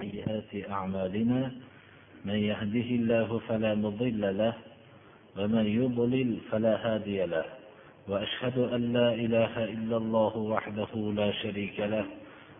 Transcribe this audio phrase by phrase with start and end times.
[0.00, 1.52] سيئات أعمالنا
[2.24, 4.54] من يهده الله فلا مضل له
[5.36, 7.44] ومن يضلل فلا هادي له.
[8.08, 12.06] وأشهد أن لا إله إلا الله وحده لا شريك له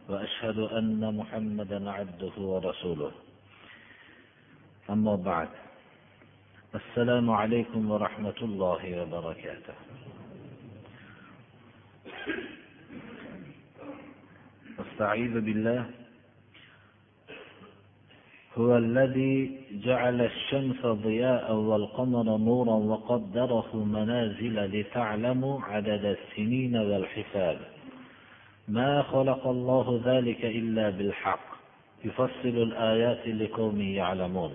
[0.09, 3.13] وأشهد أن محمدا عبده ورسوله.
[4.91, 5.49] أما بعد
[6.75, 9.75] السلام عليكم ورحمة الله وبركاته.
[14.79, 16.02] أستعيذ بالله
[18.59, 19.51] هو الذي
[19.85, 27.59] جعل الشمس ضياء والقمر نورا وقدره منازل لتعلموا عدد السنين والحساب.
[28.69, 31.47] ما خلق الله ذلك إلا بالحق.
[32.05, 34.51] يفصل الآيات لقوم يعلمون.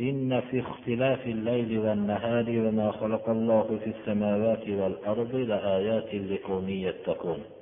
[0.00, 7.55] إن في اختلاف الليل والنهار وما خلق الله في السماوات والأرض لآيات لقوم يتقون.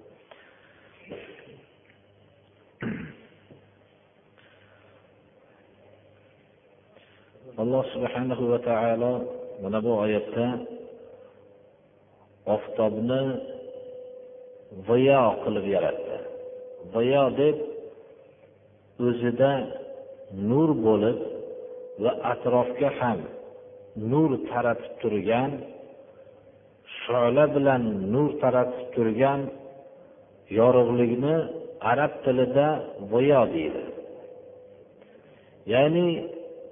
[7.63, 9.13] Alloh subhana va taolo
[9.63, 10.47] mana bu oyatda
[12.55, 13.23] oftobni
[14.89, 16.17] viyo qilib yaratdi.
[16.95, 17.57] Viyo deb
[19.07, 19.53] o'zida
[20.51, 21.19] nur bo'lib
[22.03, 23.19] va atrofga ham
[24.11, 25.51] nur taratib turgan
[27.01, 27.83] shola bilan
[28.13, 29.41] nur taratib turgan
[30.59, 31.37] yorug'likni
[31.91, 32.69] arab tilida
[33.13, 33.83] viyo deydi.
[35.73, 36.07] Ya'ni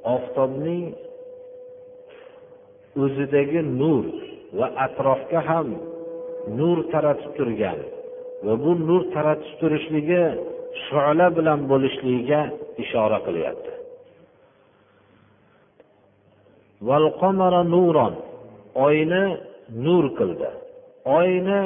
[0.05, 0.85] oftobning
[3.03, 4.05] o'zidagi nur
[4.59, 5.69] va atrofga ham
[6.59, 7.79] nur taratib turgan
[8.45, 10.23] va bu nur taratib turishligi
[10.87, 12.41] shola bilan bo'lishligiga
[12.83, 13.73] ishora qilyapti.
[18.87, 19.25] Oyni
[19.87, 20.51] nur qildi.
[21.19, 21.61] Oyni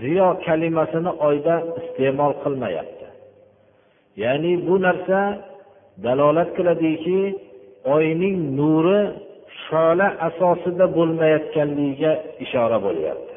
[0.00, 3.06] ziyo kalimasini oyda iste'mol qilmayapti.
[4.22, 5.20] Ya'ni bu narsa
[6.04, 7.18] dalolat qiladiki
[7.94, 9.00] oyning nuri
[9.64, 12.12] shola asosida bo'lmayotganligiga
[12.44, 13.36] ishora bo'lyapti.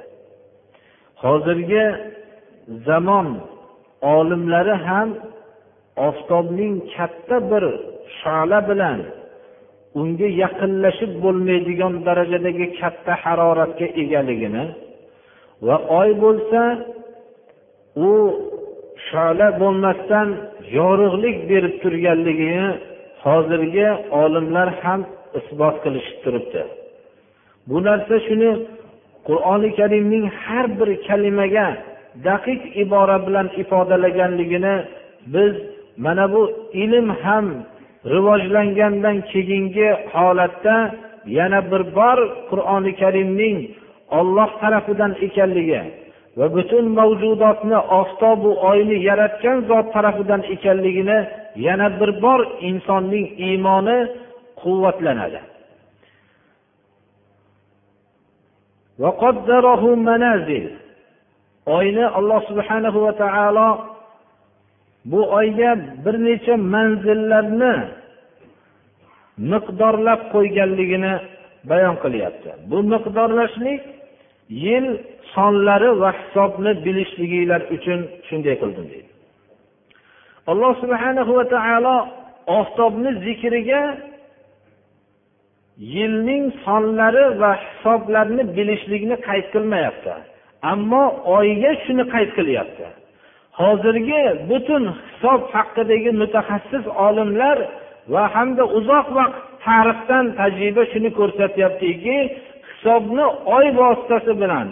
[1.24, 1.86] Hozirgi
[2.88, 3.28] zamon
[4.16, 5.10] olimlari ham
[6.08, 7.64] oftobning katta bir
[8.20, 9.00] shola bilan
[10.00, 14.64] unga yaqinlashib bo'lmaydigan darajadagi katta haroratga egaligini
[15.68, 16.62] va oy bo'lsa
[18.10, 18.12] u
[19.08, 20.28] shola bo'lmasdan
[20.78, 22.68] yorug'lik berib turganligini
[23.26, 23.88] hozirgi
[24.22, 25.00] olimlar ham
[25.40, 26.62] isbot qilishib turibdi.
[27.70, 28.52] Bu narsa shuni
[29.28, 31.68] qur'oni karimning har bir kalimaga
[32.28, 34.76] daqiq ibora bilan ifodalaganligini
[35.34, 35.54] biz
[36.06, 36.42] mana bu
[36.84, 37.46] ilm ham
[38.14, 40.76] rivojlangandan keyingi holatda
[41.38, 42.20] yana bir bor
[42.50, 43.58] qur'oni karimning
[44.20, 45.82] olloh tarafidan ekanligi
[46.38, 51.20] va butun mavjudotni oftobu oyni yaratgan zot tarafidan ekanligini
[51.66, 54.00] yana bir bor insonning iymoni
[54.62, 55.42] quvvatlanadi.
[61.78, 63.70] Oyni alloh subhanahu va taolo
[65.12, 65.72] bu oyga
[66.06, 67.74] bir necha manzillarni
[69.52, 71.14] miqdorlab qo'yganligini
[71.70, 72.50] bayon qilyapti.
[72.70, 73.82] Bu miqdorlashlik
[74.66, 74.86] yil
[75.36, 79.10] sonlari va hisobni bilishliginglar uchun shunday qildim deydi.
[80.52, 81.98] Alloh subhanahu va taolo
[82.60, 83.82] oftobni zikriga
[85.96, 90.14] yilning sonlari va hisoblarini bilishlikni qayd qilmayapti.
[90.72, 91.04] Ammo
[91.38, 92.88] oyga shuni qayd qilyapti.
[93.60, 97.58] Hozirgi butun hisob haqidagi mutaxassis olimlar
[98.14, 102.18] va hamda uzoq vaqt tarixdan tajriba shuni ko'rsatyaptiki
[102.70, 103.26] hisobni
[103.58, 104.68] oy vositasi bilan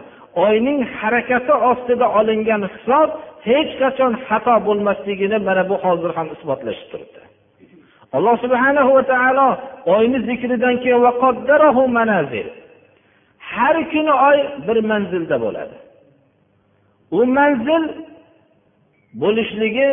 [0.46, 3.09] oyning harakati ostida olingan hisob
[3.47, 7.22] hech qachon xato bo'lmasligini mana bu hozir ham isbotlashib turibdi.
[8.16, 9.47] Alloh subhana va taolo
[9.95, 11.01] oyni zikridan keyin
[13.51, 15.75] har kuni oy bir manzilda bo'ladi.
[17.17, 17.84] U manzil
[19.22, 19.89] bo'lishligi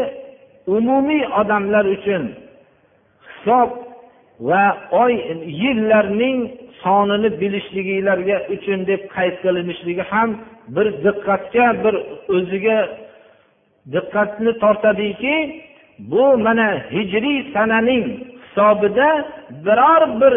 [0.77, 2.23] umumiy odamlar uchun
[3.33, 3.71] hisob
[4.49, 4.65] va
[5.03, 5.13] oy
[5.63, 6.39] yillarning
[6.83, 10.31] sonini bilishliginglarga uchun deb qayd qilinishligi ham
[10.75, 11.95] bir diqqatga bir
[12.37, 12.79] o'ziga
[13.95, 15.37] diqqatni tortadiki
[15.99, 18.07] bu mana hijriy sananing
[18.45, 19.11] hisobida
[19.65, 20.35] biror bir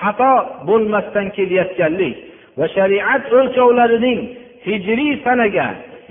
[0.00, 0.34] xato
[0.68, 2.14] bo'lmasdan kelayotganlik
[2.58, 4.20] va shariat o'lchovlarining
[4.68, 5.68] hijriy sanaga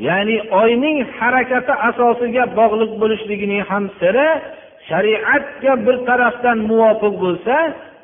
[0.08, 4.30] ya'ni oyning harakati asosiga bog'liq bo'lishligining ham siri
[4.90, 7.56] shariatga bir tarafdan muvofiq bo'lsa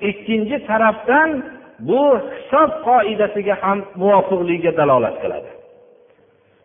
[0.10, 1.30] ikkinchi tarafdan
[1.88, 2.04] bu
[2.36, 5.50] hisob qoidasiga ham muvofiqligiga dalolat qiladi.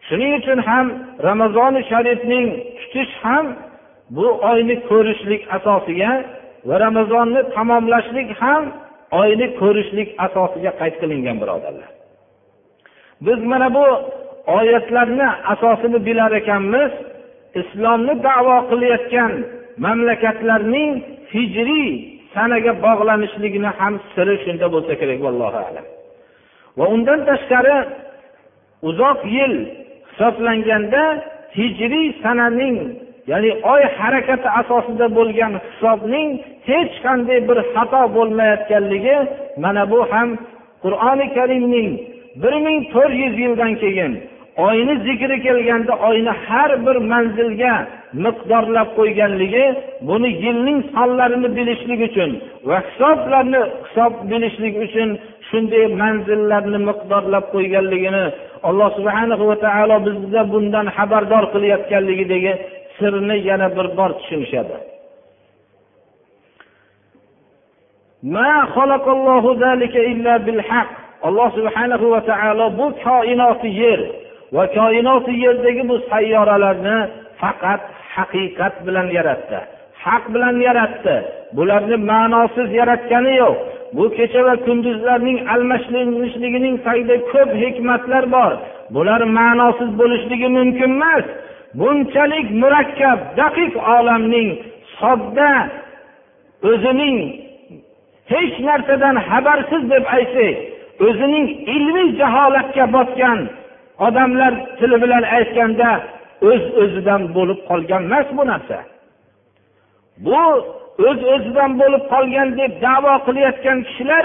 [0.08, 0.86] Shuning uchun ham
[1.28, 2.46] ramazoni sharifning
[2.80, 3.46] tutish ham
[4.16, 6.12] bu oyni ko'rishlik asosiga
[6.68, 8.62] va ramazonni tamomlashlik ham
[9.22, 11.90] oyni ko'rishlik asosiga qayd qilingan birodarlar.
[13.26, 13.86] Biz mana bu
[14.58, 16.92] oyatlarni asosini bilar ekanmiz.
[17.60, 19.32] Islomni davo qilayotgan
[19.84, 20.92] mamlakatlarning
[21.34, 21.90] hijriy
[22.34, 25.86] sanaga bog'lanishligini ham siri shunda bo'lsa kerak vallohu alam.
[26.78, 27.76] Va undan tashqari
[28.88, 29.54] uzoq yil
[30.18, 31.02] hisoblanganda
[31.58, 32.76] hijriy sananing
[33.30, 36.28] ya'ni oy harakati asosida bo'lgan hisobning
[36.68, 39.16] hech qanday bir xato bo'lmayotganligi
[39.62, 40.28] mana bu ham
[40.84, 41.90] qur'oni karimning
[42.42, 44.12] bir ming to'rt yuz yildan keyin
[44.66, 47.74] oyni zikri kelganda oyni har bir manzilga
[48.24, 49.64] miqdorlab qo'yganligi
[50.08, 52.30] buni yilning sonlarini bilishlik uchun
[52.68, 55.08] va hisoblarni hisob bilishlik uchun
[55.48, 58.24] shunday manzillarni miqdorlab qo'yganligini
[58.62, 62.52] alloh subhana va taolo bizni bundan xabardor qilayotganligidagi
[62.98, 64.76] sirni yana bir bor tushunishadi.
[71.28, 74.00] Alloh subhana va taolo bu koinoti yer
[74.56, 76.98] va koinoti yerdagi bu sayyoralarni
[77.40, 77.82] faqat
[78.14, 79.60] haqiqat bilan yaratdi.
[80.04, 81.16] Haq bilan yaratdi.
[81.56, 83.58] Bularni ma'nosiz yaratgani yo'q.
[83.96, 88.52] Bu kecha va kunduzlarning almashinishligining tagida ko'p hikmatlar bor.
[88.94, 91.26] Bular ma'nosiz bo'lishligi mumkin emas.
[91.78, 94.48] Bunchalik murakkab daqiq olamning
[95.00, 95.52] sodda
[96.70, 97.16] o'zining
[98.32, 100.56] hech narsadan xabarsiz deb aytsak
[101.06, 103.40] o'zining ilmiy jaholatga botgan
[104.06, 105.90] odamlar tili bilan aytganda
[106.50, 108.78] o'z öz o'zidan bo'lib qolgan emas bu narsa.
[110.24, 110.64] Bu o'z
[111.08, 114.24] öz o'zidan bo'lib qolgan deb davo qilayotgan kishilar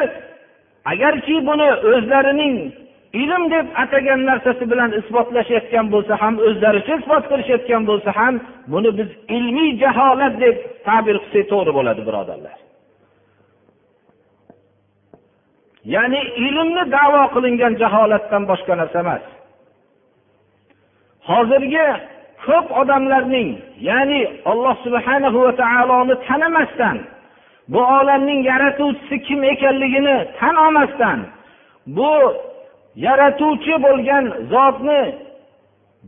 [0.91, 2.55] agarki buni o'zlarining
[3.21, 8.33] ilm deb atagan narsasi bilan isbotlashayotgan bo'lsa ham o'zlaricha isbot qilishayotgan bo'lsa ham
[8.73, 10.55] buni biz ilmiy jaholat deb
[10.87, 12.57] ta'bir qilsak to'g'ri bo'ladi birodarlar.
[15.93, 19.23] Ya'ni ilmni davo qilingan jaholatdan boshqa narsa emas.
[21.29, 21.85] Hozirgi
[22.45, 23.49] ko'p odamlarning
[23.89, 26.97] ya'ni alloh subhanahu va taoloni tanimasdan
[27.73, 31.19] bu olamning yaratuvchisi kim ekanligini tan olmasdan
[31.97, 32.11] bu
[32.95, 35.01] yaratuvchi bo'lgan zotni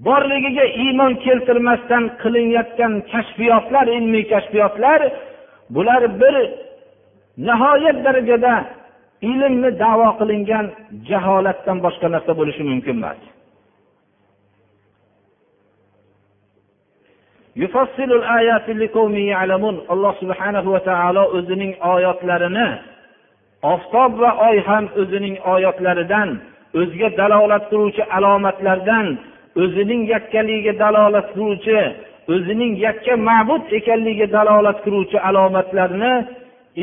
[0.06, 5.00] borligiga iymon keltirmasdan qilinayotgan kashfiyotlar ilmiy kashfiyotlar
[5.76, 6.36] bular bir
[7.48, 8.54] nihoyat darajada
[9.32, 10.66] ilmni davo qilingan
[11.10, 13.20] jaholatdan boshqa narsa bo'lishi mumkin emas
[19.94, 22.68] alloh subhanahu va taolo o'zining oyatlarini
[23.74, 26.30] oftob va oy ham o'zining oyatlaridan
[26.80, 29.08] o'ziga dalolat qiluvchi alomatlardan
[29.62, 31.80] o'zining yakkaligiga dalolat qiluvchi
[32.34, 36.14] o'zining yakka ma'bud ekanligiga dalolat qiluvchi alomatlarni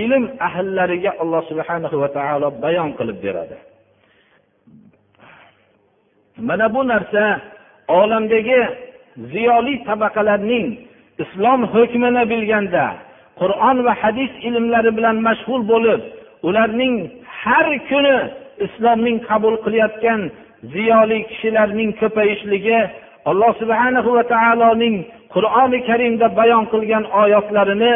[0.03, 3.57] ilm ahllariga alloh subhana va taolo bayon qilib beradi.
[6.49, 7.25] Mana bu narsa
[8.01, 8.61] olamdagi
[9.17, 10.67] ziyoli tabaqalarning
[11.25, 12.87] islom hukmini bilganda
[13.41, 16.01] qur'on va hadis ilmlari bilan mashg'ul bo'lib
[16.49, 16.95] ularning
[17.43, 18.17] har kuni
[18.67, 20.21] islomning qabul qilayotgan
[20.75, 22.81] ziyoli kishilarning ko'payishligi
[23.31, 24.97] alloh subhana va taoloning
[25.35, 27.95] qur'oni karimda bayon qilgan oyatlarini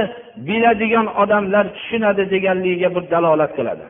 [0.48, 3.86] biladigan odamlar tushunadi deganligiga bir dalolat qiladi.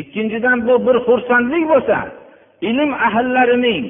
[0.00, 1.98] Ikkinchidan bu bir xursandlik bo'lsa
[2.68, 3.84] ilm ahllarining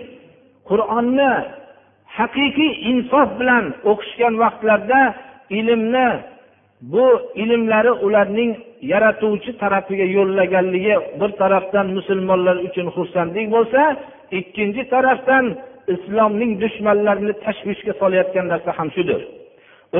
[0.68, 1.32] qur'onni
[2.18, 5.00] haqiqiy insof bilan o'qishgan vaqtlarida
[5.58, 6.08] ilmni
[6.92, 7.06] bu
[7.42, 8.52] ilmlari ularning
[8.92, 13.82] yaratuvchi tarafiga yo'llaganligi bir tarafdan musulmonlar uchun xursandlik bo'lsa
[14.38, 15.44] ikkinchi tarafdan
[15.94, 19.20] islomning dushmanlarini tashvishga solayotgan narsa ham shudir.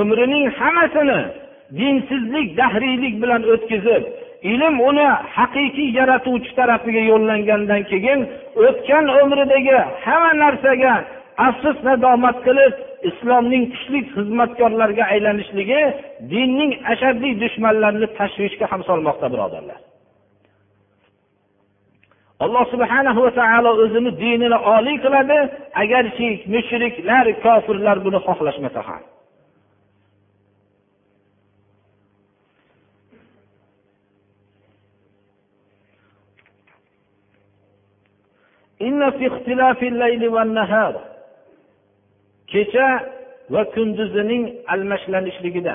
[0.01, 1.21] Umrining hammasini
[1.79, 4.03] dinsizlik dahriylik bilan o'tkazib
[4.53, 8.21] ilm uni haqiqiy yaratuvchi tarafiga yo'llangandan keyin
[8.67, 10.95] o'tgan umridagi hamma narsaga
[11.48, 12.74] afsus nadomat qilib
[13.10, 15.82] islomning kuchli xizmatkorlariga aylanishligi
[16.34, 19.80] dinning ashaddiy dushmanlarini tashvishga ham solmoqda birodarlar
[22.44, 25.40] alloh subhana va taolo o'zini dinini oliy qiladi
[25.84, 29.04] agarki mushriklar kofirlar buni xohlashmasa ham
[38.82, 41.02] إن في اختلاف الليل والنهار
[42.53, 42.89] kecha
[43.53, 45.75] va kunduzining almashlanishligida.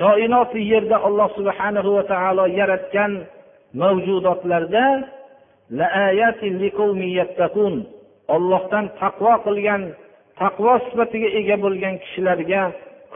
[0.00, 3.12] Koinoti yerda alloh subhanahu va taolo yaratgan
[3.80, 4.84] mavjudotlarda
[8.34, 9.82] ollohdan taqvo qilgan
[10.40, 12.62] taqvo sifatiga ega bo'lgan kishilarga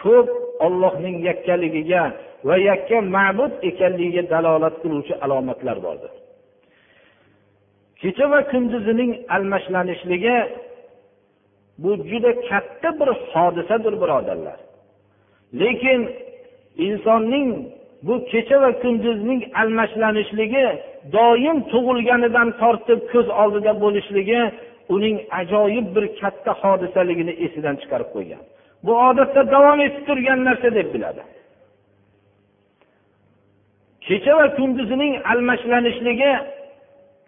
[0.00, 0.28] ko'p
[0.66, 2.02] ollohning yakkaligiga
[2.48, 6.12] va yakka ma'bud ekanligiga dalolat qiluvchi alomatlar bordir.
[8.02, 10.36] Kecha va kunduzining almashlanishligi
[11.82, 14.58] bu juda katta bir hodisadir birodarlar.
[15.60, 16.00] Lekin
[16.86, 17.48] insonning
[18.02, 20.66] bu kecha va kunduzning almashlanishligi
[21.16, 24.40] doim tug'ilganidan tortib ko'z oldida bo'lishligi
[24.94, 28.42] uning ajoyib bir katta hodisaligini esidan chiqarib qo'ygan.
[28.86, 31.22] Bu odatda davom etib turgan narsa deb biladi.
[34.06, 36.32] Kecha va kunduzining almashlanishligi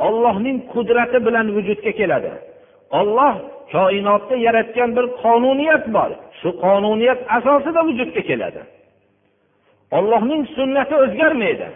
[0.07, 2.33] ollohning qudrati bilan vujudga keladi.
[2.99, 3.35] Olloh
[3.73, 6.11] koinotda yaratgan bir qonuniyat bor.
[6.41, 8.61] Shu qonuniyat asosida vujudga keladi.
[9.97, 11.69] Ollohning sunnati o'zgarmaydi.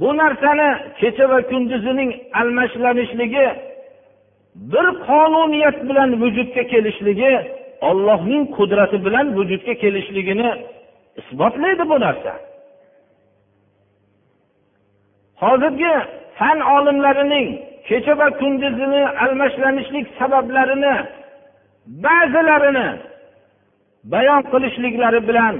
[0.00, 0.68] Bu narsani
[1.00, 3.46] kecha va kunduzining almashlanishligi
[4.72, 7.32] bir qonuniyat bilan vujudga kelishligi
[7.80, 10.50] ollohning qudrati bilan vujudga kelishligini
[11.20, 12.32] isbotlaydi bu narsa.
[15.42, 15.94] Hozirgi
[16.38, 17.48] fan olimlarining
[17.88, 20.94] kecha va kunduzini almashlanishlik sabablarini
[22.04, 22.88] ba'zilarini
[24.12, 25.54] bayon qilishliklari bilan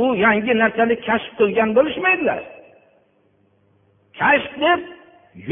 [0.00, 2.40] u yangi narsani kashf qilgan bo'lishmaydilar.
[4.18, 4.80] Kashf deb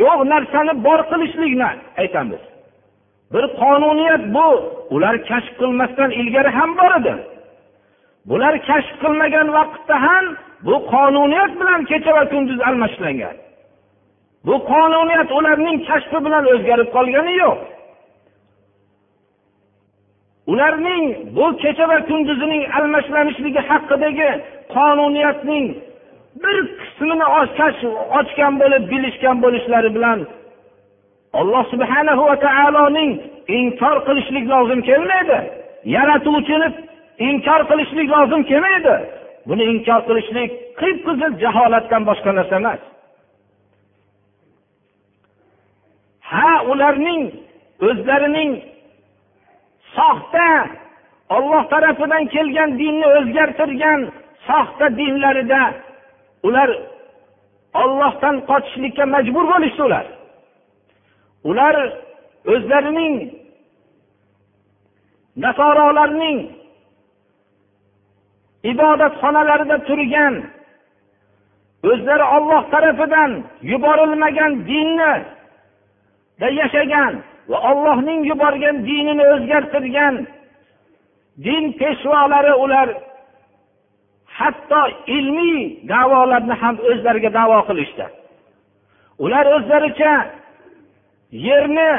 [0.03, 1.71] yo'q narsani bor qilishlikni
[2.03, 2.43] aytamiz.
[3.33, 4.49] Bir qonuniyat bu.
[4.95, 7.15] Ular kashf qilmasdan ilgari ham bor edi.
[8.31, 10.25] Bular kashf qilmagan vaqtda ham
[10.67, 13.37] bu qonuniyat bilan kecha va kunduz almashlangan
[14.47, 17.59] bu qonuniyat ularning kashfi bilan o'zgarib qolgani yo'q.
[20.53, 21.05] Ularning
[21.37, 24.31] bu kecha va kunduzining almashlanishligi haqidagi
[24.75, 25.67] qonuniyatning
[26.43, 27.27] bir qismini
[28.19, 30.19] ochgan bo'lib bilishgan bo'lishlari bilan
[31.41, 33.11] alloh subhana va taoloning
[33.59, 35.39] inkor qilishlik lozim kelmaydi.
[35.97, 36.69] Yaratuvchini
[37.29, 38.95] inkor qilishlik lozim kelmaydi.
[39.49, 42.81] Buni inkor qilishlik qip qizil jaholatdan boshqa narsa emas.
[46.33, 47.23] Ha ularning
[47.89, 48.53] o'zlarining
[49.97, 50.49] soxta
[51.37, 54.01] olloh tarafidan kelgan dinni o'zgartirgan
[54.49, 55.63] soxta dinlarida
[56.47, 56.71] ular
[57.83, 60.07] ollohdan qochishlikka majbur bo'lishdi ular.
[61.51, 61.77] Ular
[62.55, 63.15] o'zlarining
[65.45, 66.39] nasorolarning
[68.71, 70.35] ibodatxonalarida turgan
[71.91, 73.31] o'zlari olloh tarafidan
[73.73, 75.13] yuborilmagan dinni
[76.61, 77.13] yashagan
[77.51, 80.15] va ollohning yuborgan dinini o'zgartirgan
[81.45, 82.89] din peshvolari ular
[84.39, 84.83] hatto
[85.17, 85.61] ilmiy
[85.93, 88.07] davolarni ham o'zlariga davo qilishdi.
[89.25, 90.15] Ular o'zlaricha
[91.49, 91.91] yerni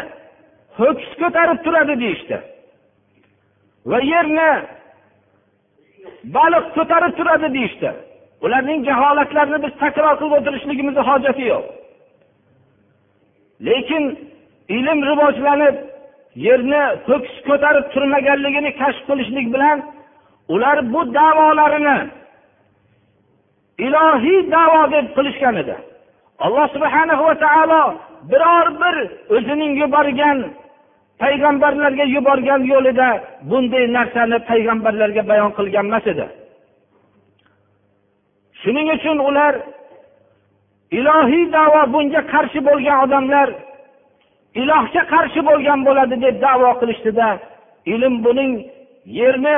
[0.79, 2.37] ho'kiz ko'tarib turadi deyishdi.
[3.89, 4.49] Va yerni
[6.23, 7.89] baliq ko'tarib turadi deyishdi.
[8.45, 11.65] Ularning jaholatlarini biz takror qilib o'tirishligimizni hojati yo'q.
[13.67, 14.03] Lekin
[14.77, 15.75] ilm rivojlanib
[16.47, 19.77] yerni ho'kiz ko'tarib turmaganligini kashf qilishlik bilan
[20.53, 21.97] ular bu davolarini
[23.85, 25.75] ilohiy davo deb qilishgan edi.
[26.45, 27.83] Alloh subhana va taolo
[28.31, 28.95] biror bir
[29.35, 30.37] o'zining yuborgan
[31.21, 33.09] payg'ambarlarga yuborgan yo'lida
[33.49, 36.25] bunday narsani payg'ambarlarga bayon qilgan emas edi.
[38.61, 39.53] Shuning uchun ular
[40.99, 43.47] ilohiy davo bunga qarshi bo'lgan odamlar
[44.61, 47.29] ilohga qarshi bo'lgan bo'ladi deb davo qilishdida
[47.93, 48.51] ilm buning
[49.19, 49.57] yerni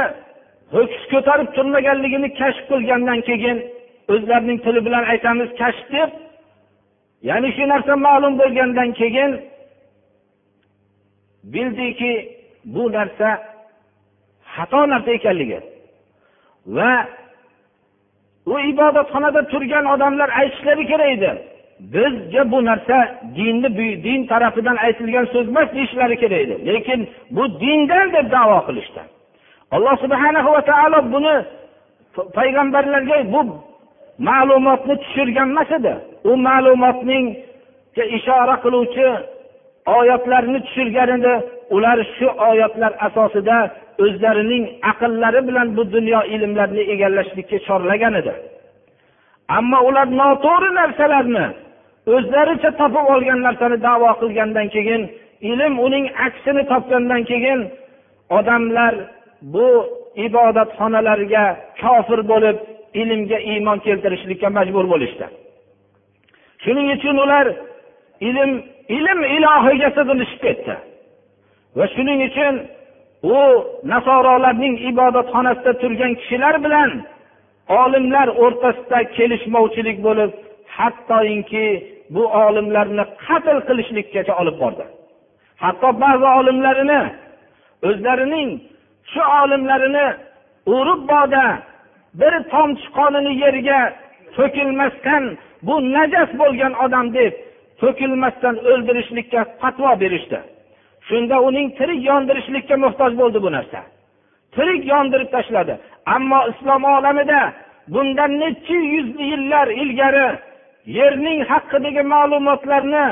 [0.75, 3.57] ho'kiz ko'tarib turmaganligini kashf qilgandan keyin
[4.13, 6.09] o'zlarining tili bilan aytamiz kashf deb.
[7.29, 9.31] Ya'ni shu narsa ma'lum bo'lgandan keyin
[11.53, 12.13] bildiki
[12.65, 13.29] bu narsa
[14.55, 15.59] xato narsa ekanligi
[16.75, 16.91] va
[18.45, 21.31] u ibodatxonada turgan odamlar aytishlari kerak edi.
[21.93, 22.97] Bizga bu narsa
[23.35, 23.69] dinni
[24.05, 26.55] din tarafidan aytilgan so'z emas deyishlari kerak edi.
[26.73, 26.99] Lekin
[27.35, 29.01] bu dindan deb davo qilishdi.
[29.75, 31.35] Alloh subhana va taolo buni
[32.37, 33.41] payg'ambarlarga bu
[34.29, 35.93] ma'lumotni tushirgan emas edi.
[36.29, 37.25] U ma'lumotning
[38.17, 39.07] ishora qiluvchi
[39.85, 41.33] oyatlarni tushirgan edi
[41.75, 43.57] ular shu oyatlar asosida
[44.03, 48.33] o'zlarining aqllari bilan bu dunyo ilmlarini egallashlikka chorlagan edi.
[49.57, 51.45] Ammo ular noto'g'ri narsalarni
[52.15, 55.01] o'zlaricha topib olgan narsani davo qilgandan keyin
[55.51, 57.59] ilm uning aksini topgandan keyin
[58.37, 58.93] odamlar
[59.53, 59.67] bu
[60.27, 61.45] ibodatxonalarga
[61.81, 62.57] kofir bo'lib
[63.01, 65.25] ilmga iymon keltirishlikka majbur bo'lishdi.
[66.63, 67.45] Shuning uchun ular
[68.21, 68.51] ilm
[68.97, 70.75] ilm ilohiga sig'inishib ketdi.
[71.77, 72.55] Va shuning uchun
[73.35, 73.39] u
[73.93, 76.89] nasorolarning ibodatxonasida turgan kishilar bilan
[77.81, 80.31] olimlar o'rtasida kelishmovchilik bo'lib
[80.77, 81.65] hattoinki
[82.15, 84.85] bu olimlarni qatl qilishlikkacha olib bordi.
[85.63, 87.01] Hatto ba'zi olimlarini
[87.87, 88.49] o'zlarining
[89.11, 90.07] shu olimlarini
[90.77, 91.45] urib boda
[92.19, 93.79] bir tomchi qonini yerga
[94.35, 95.23] to'kilmasdan
[95.67, 97.33] bu najas bo'lgan odam deb
[97.81, 100.39] to'kilmasdan o'ldirishlikka fatvo berishdi.
[101.07, 103.79] Shunda uning tirik yondirishlikka muhtoj bo'ldi bu narsa.
[104.55, 105.73] Tirik yondirib tashladi.
[106.15, 107.41] Ammo islom olamida
[107.93, 110.27] bundan necha yuz yillar ilgari
[110.97, 113.05] yerning haqidagi ma'lumotlarni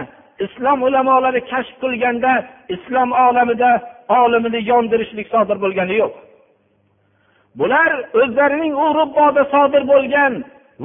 [0.46, 2.34] islom ulamolari kashf qilganda
[2.76, 3.72] islom olamida
[4.22, 6.14] olimini yondirishlik sodir bo'lgani yo'q.
[7.60, 7.92] Bular
[8.22, 10.34] o'zlarining urubboda sodir bo'lgan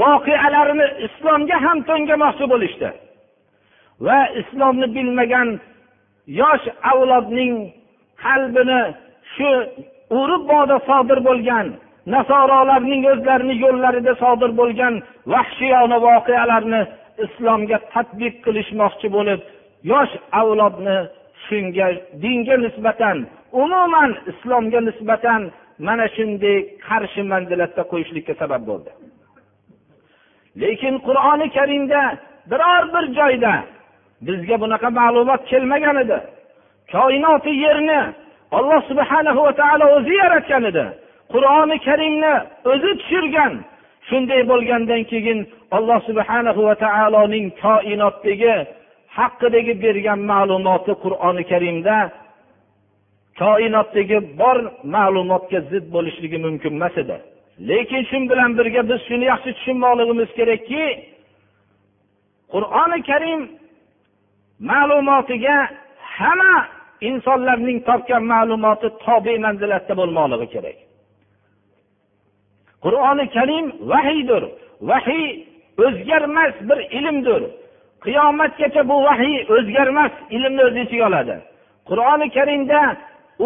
[0.03, 2.89] voqealarini islomga ham to'ngamoqchi bo'lishdi.
[4.07, 5.49] Va islomni bilmagan
[6.41, 7.55] yosh avlodning
[8.25, 8.83] qalbini
[9.35, 9.51] shu
[10.21, 11.67] urubboda sodir bo'lgan
[12.15, 14.95] nasorolarning o'zlarini yo'llarida sodir bo'lgan
[15.33, 16.83] vahshiyona voqealarni
[17.25, 19.41] islomga tadbiq qilishmoqchi bo'lib
[19.93, 20.99] yosh avlodni
[21.47, 21.89] shunga
[22.23, 23.17] dinga nisbatan
[23.63, 25.43] umuman islomga nisbatan
[25.87, 26.57] mana shunday
[26.89, 28.91] qarshi manzilatda qo'yishlikka sabab bo'ldi.
[30.63, 32.01] Lekin qur'oni karimda
[32.51, 33.53] biror bir joyda
[34.27, 36.19] bizga bunaqa ma'lumot kelmagan edi.
[36.93, 38.01] Koinoti yerni
[38.59, 40.85] alloh subhanahu va taolo o'zi yaratgan edi.
[41.33, 42.35] Qur'oni karimni
[42.73, 43.53] o'zi tushirgan.
[44.09, 45.39] Shunday bo'lgandan keyin
[45.77, 48.55] alloh subhanahu va taoloning koinotdagi
[49.17, 51.97] haqidagi bergan ma'lumoti qur'oni karimda
[53.43, 54.59] koinotdagi bor
[54.95, 57.17] ma'lumotga zid bo'lishligi mumkin emas edi.
[57.69, 60.85] Lekin shu bilan birga biz shuni yaxshi tushunmoqligimiz kerakki
[62.53, 63.41] qur'oni karim
[64.61, 65.57] ma'lumotiga
[66.17, 66.55] hamma
[67.01, 70.79] insonlarning topgan ma'lumoti tobe manzilatda bo'lmoqligi kerak.
[72.85, 74.43] Qur'oni karim vahiydir.
[74.91, 75.29] Vahiy
[75.85, 77.43] o'zgarmas bir ilmdir.
[78.05, 81.37] Qiyomatgacha bu vahiy o'zgarmas ilmni o'z ichiga oladi.
[81.89, 82.81] Qur'oni karimda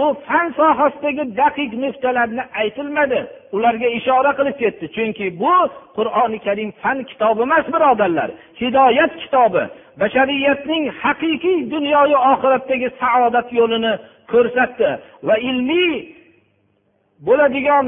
[0.00, 3.20] u fan sohasidagi daqiq nuqtalarni aytilmadi.
[3.56, 4.84] Ularga ishora qilib ketdi.
[4.96, 5.54] Chunki bu
[5.96, 8.30] qur'oni karim fan kitobi emas birodarlar.
[8.60, 9.62] Hidoyat kitobi.
[10.00, 13.92] Bashariyatning haqiqiy dunyoyu oxiratdagi saodat yo'lini
[14.32, 14.90] ko'rsatdi
[15.28, 15.94] va ilmiy
[17.26, 17.86] bo'ladigan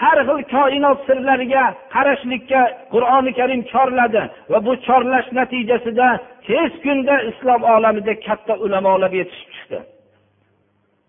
[0.00, 4.22] har xil koinot sirlariga qarashlikka qur'oni karim chorladi
[4.52, 6.08] va bu chorlash natijasida
[6.46, 9.78] tez kunda islom olamida katta ulamolar yetishib chiqdi.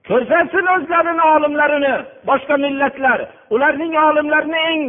[0.09, 1.95] Ko'rsatsin o'zlarini olimlarini
[2.29, 3.19] boshqa millatlar.
[3.55, 4.83] Ularning olimlarini eng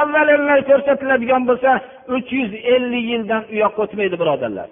[0.00, 1.70] avvalambor ko'rsatiladigan bo'lsa
[2.16, 4.68] uch yuz ellik yildan u yoqqa o'tmaydi birodarlar.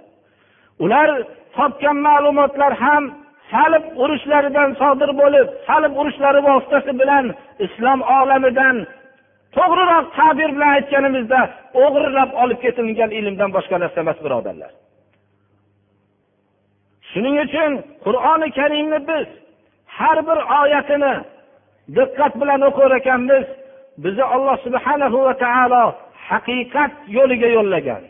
[0.84, 1.08] Ular
[1.56, 3.04] topgan ma'lumotlar ham
[3.52, 7.24] salib urushlaridan sodir bo'lib salib urushlari vositasi bilan
[7.66, 8.76] islom olamidan
[9.56, 11.40] to'g'riroq ta'bir bilan aytganimizda
[11.84, 14.72] o'g'irlab olib ketilgan ilmdan boshqa narsa emas birodarlar.
[17.10, 17.70] Shuning uchun
[18.04, 19.28] qur'oni karimni biz
[19.98, 21.14] har bir oyatini
[21.96, 23.46] diqqat bilan o'qir ekanmiz.
[24.04, 25.84] Bizni alloh subhanahu va taolo
[26.28, 28.02] haqiqat yo'liga yo'llagan.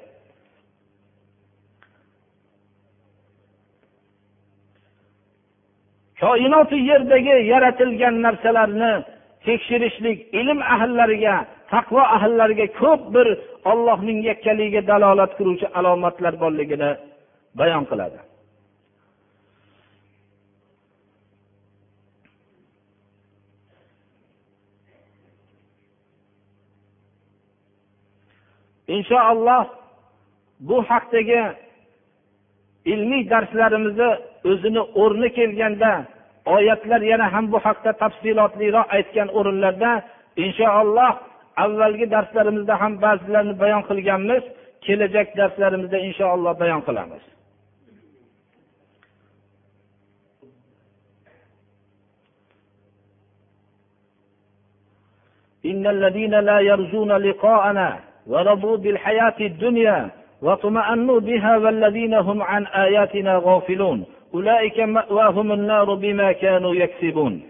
[6.21, 8.93] Koinoti yerdagi yaratilgan narsalarni
[9.47, 11.35] tekshirishlik ilm ahllariga
[11.73, 13.27] taqvo ahllariga ko'p bir
[13.71, 16.91] ollohning yakkaligiga dalolat qiluvchi alomatlar borligini
[17.59, 18.19] bayon qiladi.
[28.96, 29.66] inshaalloh
[30.68, 31.42] bu haqdagi
[32.94, 34.10] ilmiy darslarimizni
[34.52, 35.92] o'zini o'rni kelganda
[36.56, 39.92] oyatlar yana ham bu haqda tafsilotliroq aytgan o'rinlarda
[40.46, 41.14] inshaalloh
[41.64, 44.44] avvalgi darslarimizda ham ba'zilarini bayon qilganmiz
[44.86, 47.24] kelajak darslarimizda inshaalloh bayon qilamiz
[55.72, 57.90] إن الذين لا يرجون لقاءنا
[58.27, 60.11] ورضوا بالحياة الدنيا
[60.43, 67.43] واطمأنوا بها والذين هم عن آياتنا غافلون أولئك مأواهم النار بما كانوا يكسبون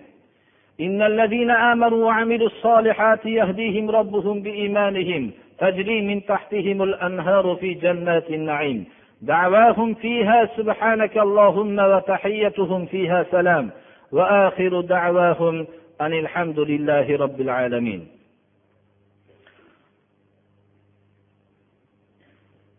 [0.80, 8.84] إن الذين آمنوا وعملوا الصالحات يهديهم ربهم بإيمانهم تجري من تحتهم الأنهار في جنات النعيم
[9.22, 13.70] دعواهم فيها سبحانك اللهم وتحيتهم فيها سلام
[14.12, 15.66] وآخر دعواهم
[16.00, 18.15] أن الحمد لله رب العالمين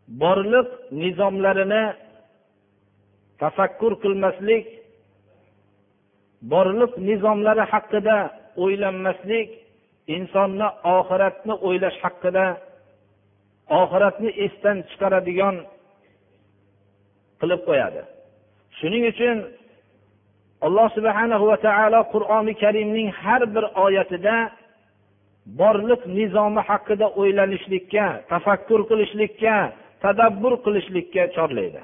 [0.08, 1.84] borliq nizomlarini
[3.42, 4.66] tafakkur qilmaslik
[6.54, 8.18] borliq nizomlari haqida
[8.64, 9.50] o'ylanmaslik
[10.16, 10.68] insonni
[10.98, 12.46] oxiratni o'ylash haqida
[13.82, 15.56] oxiratni esdan chiqaradigan
[17.40, 18.02] qilib qo'yadi.
[18.78, 19.38] Shuning uchun
[20.66, 24.38] alloh subhana va taolo qur'oni karimning har bir oyatida
[25.60, 29.56] borliq nizomi haqida o'ylanishlikka tafakkur qilishlikka
[30.04, 31.82] tadabbur qilishlikka chorlaydi.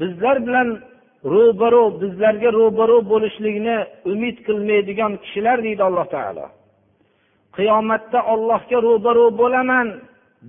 [0.00, 0.68] Bizlar bilan
[1.34, 3.76] ro'baro bizlarga ro'baro bo'lishlikni
[4.12, 6.46] umid qilmaydigan kishilar deydi alloh taolo.
[7.56, 9.88] Qiyomatda ollohga ro'baro bo'laman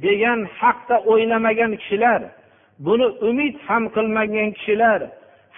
[0.06, 2.22] degan haqda o'ylamagan kishilar
[2.86, 5.00] buni umid ham qilmagan kishilar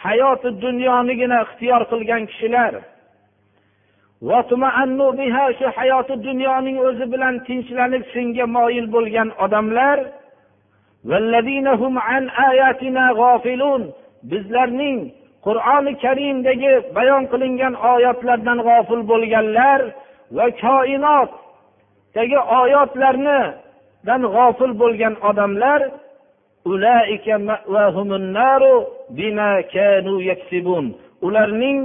[0.05, 2.73] hayoti dunyonigina ixtiyor qilgan kishilar
[5.57, 9.97] shu hayoti dunyoning o'zi bilan tinchlanib shunga moyil bo'lgan odamlar.
[14.31, 14.97] Bizlarning
[15.45, 19.79] qur'oni karimdagi bayon qilingan oyatlardan g'ofil bo'lganlar
[20.35, 25.81] va koinotdagi oyatlarnidan g'ofil bo'lgan odamlar.
[31.27, 31.79] Ularning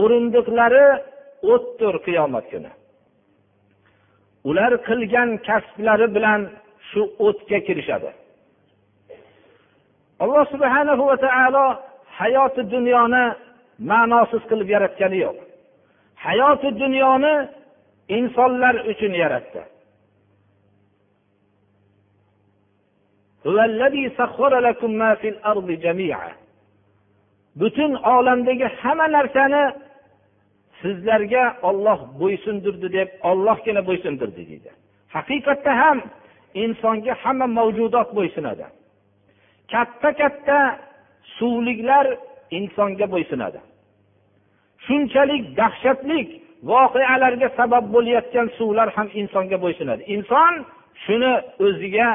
[0.00, 0.86] o'rindiqlari
[1.52, 2.72] o'tdir qiyomat kuni.
[4.48, 6.40] Ular qilgan kasblari bilan
[6.88, 8.10] shu o'tga kirishadi.
[10.22, 11.66] Alloh subhana va taolo
[12.18, 13.24] hayoti dunyoni
[13.90, 15.38] ma'nosiz qilib yaratgani yo'q.
[16.24, 17.34] Hayoti dunyoni
[18.18, 19.62] insonlar uchun yaratdi.
[27.60, 29.62] Butun olamdagi hamma narsani
[30.84, 34.70] sizlarga olloh bo'ysundirdi deb ollohgina bo'ysundirdi deydi.
[35.16, 35.98] Haqiqatda ham
[36.64, 38.64] insonga hamma mavjudot bo'ysunadi.
[39.72, 40.58] Katta katta
[41.36, 42.06] suvliklar
[42.58, 43.60] insonga bo'ysunadi.
[44.86, 46.20] Shunchalik dahshatli
[46.70, 50.02] voqealarga sabab bo'layotgan suvlar ham insonga bo'ysunadi.
[50.14, 50.52] Inson
[51.04, 51.32] shuni
[51.66, 52.08] o'ziga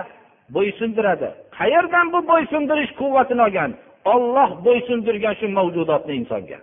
[0.56, 1.30] bo'ysundiradi.
[1.58, 3.72] Qayerdan bu bo'ysundirish quvvatini olgan?
[4.14, 6.60] Olloh bo'ysundirgan shu mavjudotni insonga.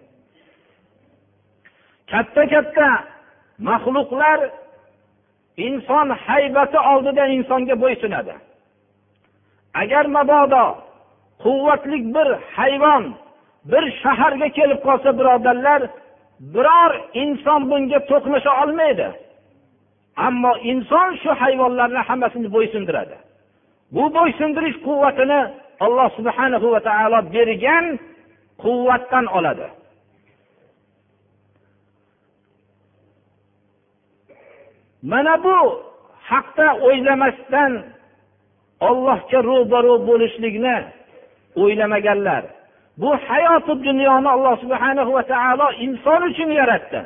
[2.10, 2.88] Katta katta
[3.68, 4.40] maxluqlar
[5.66, 8.34] inson haybati oldida insonga bo'ysunadi
[9.82, 10.64] agar mabodo
[11.44, 13.04] quvvatli bir hayvon
[13.70, 15.80] bir shaharga kelib qolsa birodarlar
[16.54, 16.92] biror
[17.22, 19.08] inson bunga to'qnasha olmaydi.
[20.26, 23.16] Ammo inson shu hayvonlarni hammasini bo'ysundiradi
[23.94, 25.40] bu bo'ysundirish quvvatini
[25.84, 27.86] alloh subhana va taolo bergan
[28.62, 29.66] quvvatdan oladi.
[35.10, 35.58] Mana bu
[36.30, 37.72] haqda o'ylamasdan
[38.88, 40.76] ollohga ro'baru bo'lishlikni
[41.62, 42.44] o'ylamaganlar.
[43.00, 47.00] Bu hayoti dunyoni alloh subhana va taolo inson uchun yaratdi.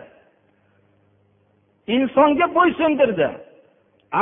[1.97, 3.29] Insonga bo'ysundirdi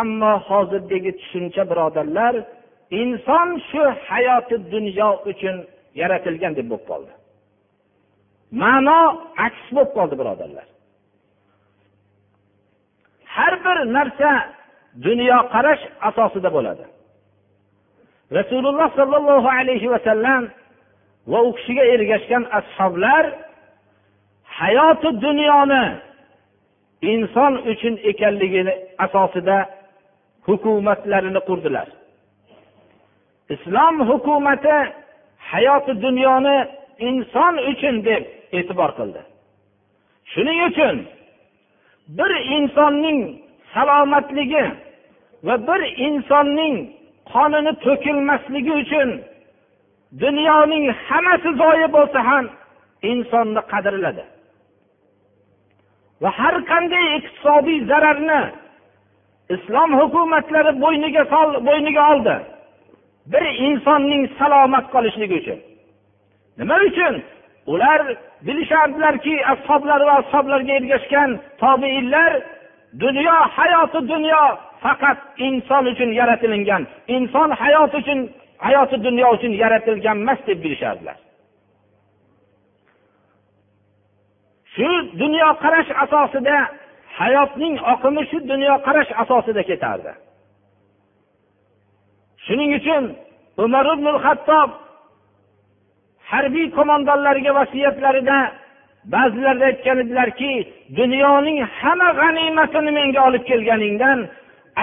[0.01, 2.35] ammo hozirdagi tushuncha birodarlar
[3.01, 5.57] inson shu hayoti dunyo uchun
[6.01, 7.12] yaratilgan deb bo'lib qoldi.
[8.62, 9.01] Ma'no
[9.47, 10.67] aks bo'lib qoldi birodarlar.
[13.68, 14.31] Bir narsa
[15.07, 16.85] dunyoqarash asosida bo'ladi.
[18.38, 20.42] Rasululloh sollallohu alayhi vasallam
[21.33, 23.24] va u kishiga ergashgan ashoblar
[24.61, 25.85] hayoti dunyoni
[27.12, 29.57] inson uchun ekanligini asosida
[30.46, 31.88] hukumatlarini qurdilar.
[33.54, 34.76] Islom hukumati
[35.52, 36.57] hayoti dunyoni
[37.09, 38.22] inson uchun deb
[38.59, 39.20] e'tibor qildi.
[40.33, 40.96] Shuning uchun
[42.18, 43.20] bir insonning
[43.74, 44.64] salomatligi
[45.46, 46.76] va bir insonning
[47.33, 49.09] qonini to'kilmasligi uchun
[50.22, 52.44] dunyoning hammasi zoyi bo'lsa ham
[53.11, 54.24] insonni qadrladi.
[56.22, 58.40] Va har qanday iqtisodiy zararni
[59.54, 62.37] islom hukumatlari bo'yniga sol bo'yniga oldi.
[63.33, 65.59] Bir insonning salomat qolishligi uchun.
[66.59, 67.14] Nima uchun?
[67.72, 68.00] Ular
[68.46, 71.31] bilishardilarki ashoblar va ashoblarga ergashgan
[71.62, 72.33] tobeinlar
[73.03, 74.42] dunyo hayoti dunyo
[74.83, 78.20] faqat inson uchun yaratilingan inson hayoti uchun
[78.66, 81.18] hayoti dunyo uchun yaratilgan emas deb bilishardilar
[84.79, 84.88] shu
[85.20, 86.59] dunyoqarash asosida
[87.20, 90.12] hayotning oqimi shu dunyoqarash asosida ketardi.
[92.44, 93.05] Shuning uchun
[93.64, 94.70] umar ibn hattob
[96.33, 98.38] harbiy qo'mondonlarga vasiyatlarida
[99.12, 100.53] ba'zilar aytgan edilarki
[100.99, 104.18] dunyoning hamma g'animatini menga olib kelganingdan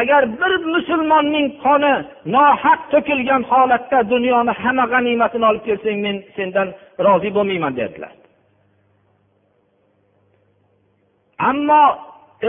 [0.02, 1.94] agar bir musulmonning qoni
[2.36, 6.68] nohaq to'kilgan holatda dunyoni hamma g'animatini olib kelsang men sendan
[7.06, 8.14] rozi bo'lmayman dedilar.
[11.50, 11.84] Ammo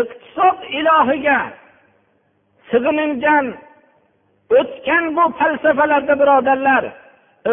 [0.01, 1.39] iqtisod ilohiga
[2.71, 3.47] sig'inilgan
[4.59, 6.85] o'tgan bu falsafalarda birodarlar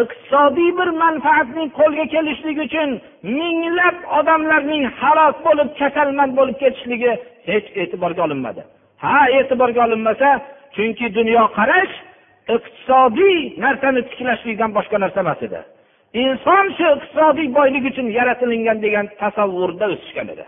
[0.00, 2.90] iqtisodiy bir manfaatning qo'lga kelishligi uchun
[3.40, 7.12] minglab odamlarning halok bo'lib kasalmand bo'lib ketishligi
[7.50, 8.62] hech e'tiborga olinmadi.
[9.04, 10.28] Ha e'tiborga olinmasa
[10.74, 11.94] chunki dunyoqarash
[12.56, 15.60] iqtisodiy narsani tiklashlikdan boshqa narsa emas edi.
[16.22, 20.44] Inson shu iqtisodiy boylik uchun yaratilingan degan tasavvurda o'sishgan edi.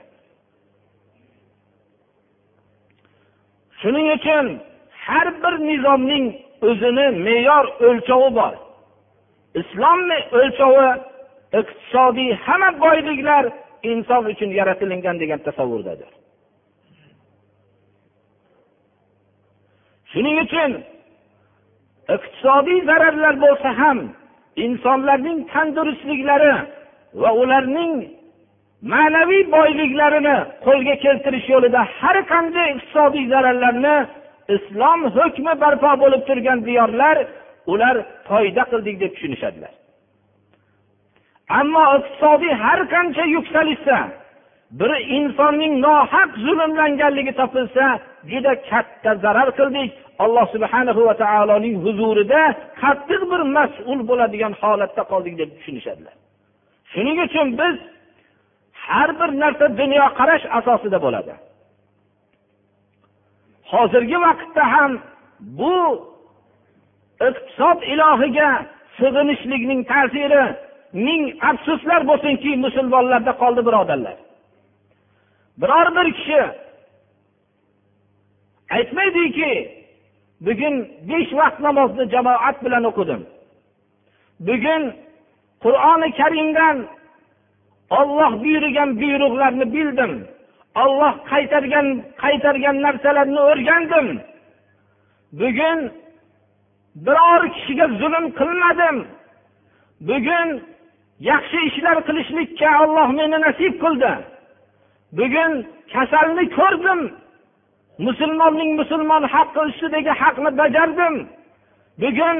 [3.80, 4.46] Shuning uchun
[5.06, 6.24] har bir nizomning
[6.68, 8.54] o'zini me'yor o'lchovi bor.
[9.60, 10.00] Islom
[10.38, 10.88] o'lchovi
[11.60, 13.44] iqtisodiy hamma boyliklar
[13.92, 16.10] inson uchun yaratilingan degan tasavvurdadir.
[20.12, 20.70] Shuning uchun
[22.14, 23.98] iqtisodiy zararlar bo'lsa ham
[24.64, 26.52] insonlarning tandurustliklari
[27.22, 27.94] va ularning
[28.92, 33.96] ma'naviy boyliklarini qo'lga keltirish yo'lida har qanday iqtisodiy zararlarni
[34.56, 37.16] islom hukmi barpo bo'lib turgan diyorlar
[37.72, 37.96] ular
[38.28, 39.72] foyda qildik deb tushunishadilar.
[41.60, 43.98] Ammo iqtisodiy har qancha yuksalishsa
[44.80, 47.84] bir insonning nohaq zulmlanganligi topilsa
[48.30, 49.90] juda katta zarar qildik.
[50.24, 52.42] Alloh subhanahu va taoloning huzurida
[52.82, 56.14] qattiq bir mas'ul bo'ladigan holatda qoldik deb tushunishadilar.
[56.92, 57.76] Shuning uchun biz
[58.86, 61.34] har bir narsa dunyoqarash asosida bo'ladi.
[63.72, 64.92] Hozirgi vaqtda ham
[65.58, 65.76] bu
[67.28, 68.50] iqtisod ilohiga
[68.98, 70.44] sig'inishlikning ta'siri.
[70.92, 74.16] Ming afsuslar bo'lsinki musulmonlarda qoldi birodarlar.
[75.60, 76.42] Biror bir kishi
[78.76, 79.52] aytmaydiki
[80.46, 80.74] bugun
[81.08, 83.22] besh vaqt namozni jamoat bilan o'qidim.
[84.48, 84.82] Bugun
[85.64, 86.76] qur'oni karimdan
[87.98, 90.12] olloh buyurgan buyruqlarni bildim.
[90.82, 91.86] Olloh qaytargan
[92.22, 94.08] qaytargan narsalarni o'rgandim.
[95.40, 95.78] Bugun
[97.04, 98.96] biror kishiga zulm qilmadim.
[100.08, 100.48] Bugun
[101.30, 104.12] yaxshi ishlar qilishlikka olloh meni nasib qildi.
[105.18, 105.52] Bugun
[105.92, 107.00] kasalni ko'rdim.
[108.06, 111.14] Musulmonning musulmon haqqi ustidagi haqni bajardim.
[112.02, 112.38] Bugun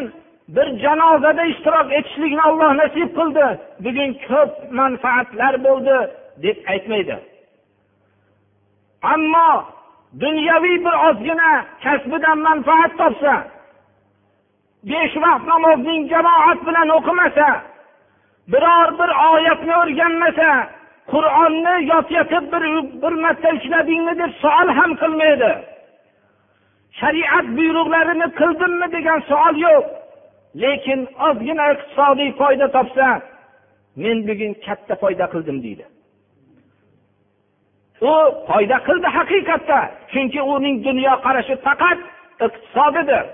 [0.55, 3.47] bir janozada ishtirok etishlikni olloh nasib qildi.
[3.85, 5.97] Bugun ko'p manfaatlar bo'ldi
[6.45, 7.17] deb aytmaydi.
[9.13, 9.51] Ammo
[10.23, 11.53] dunyoviy bir ozgina
[11.85, 13.35] kasbidan manfaat topsa
[14.91, 17.49] besh vaqt namozning jamoat bilan o'qimasa
[18.53, 20.51] biror bir oyatni o'rganmasa
[21.13, 22.65] qur'onni yotib bir
[23.03, 25.53] bir marta ushladingmi deb savol ham qilmaydi.
[27.01, 29.85] Shariat buyruqlarini qildimmi degan savol yo'q.
[30.63, 33.09] Lekin ozgina iqtisodiy foyda topsa
[34.03, 35.85] men bugun katta foyda qildim deydi.
[38.11, 38.15] U
[38.49, 39.79] foyda qildi haqiqatda
[40.13, 41.99] chunki uning dunyoqarashi faqat
[42.47, 43.25] iqtisodidir.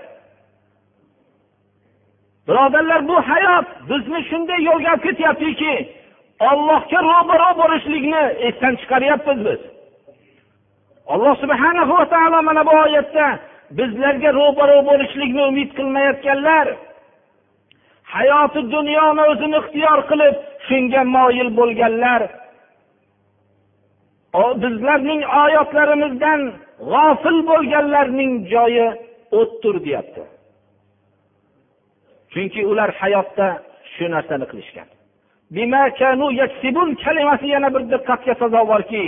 [2.47, 5.73] Birodarlar bu hayot bizni shunday yo'lga olib ketyaptiki
[6.49, 9.61] ollohga ro'baro bo'lishlikni esdan chiqaryapmiz biz.
[11.13, 13.25] Alloh subhana va taolo mana bu oyatda
[13.77, 16.67] bizlarga ro'baro bo'lishlikni umid qilmayotganlar
[18.15, 20.35] hayoti dunyoni o'zini ixtiyor qilib
[20.67, 22.21] shunga moyil bo'lganlar.
[24.63, 26.41] Bizlarning oyatlarimizdan
[26.91, 28.87] g'ofil bo'lganlarning joyi
[29.39, 30.23] o'tdir deyapti.
[32.33, 33.47] Chunki ular hayotda
[33.93, 34.87] shu narsani qilishgan.
[37.03, 39.03] Kalimasi yana bir diqqatga sazovorki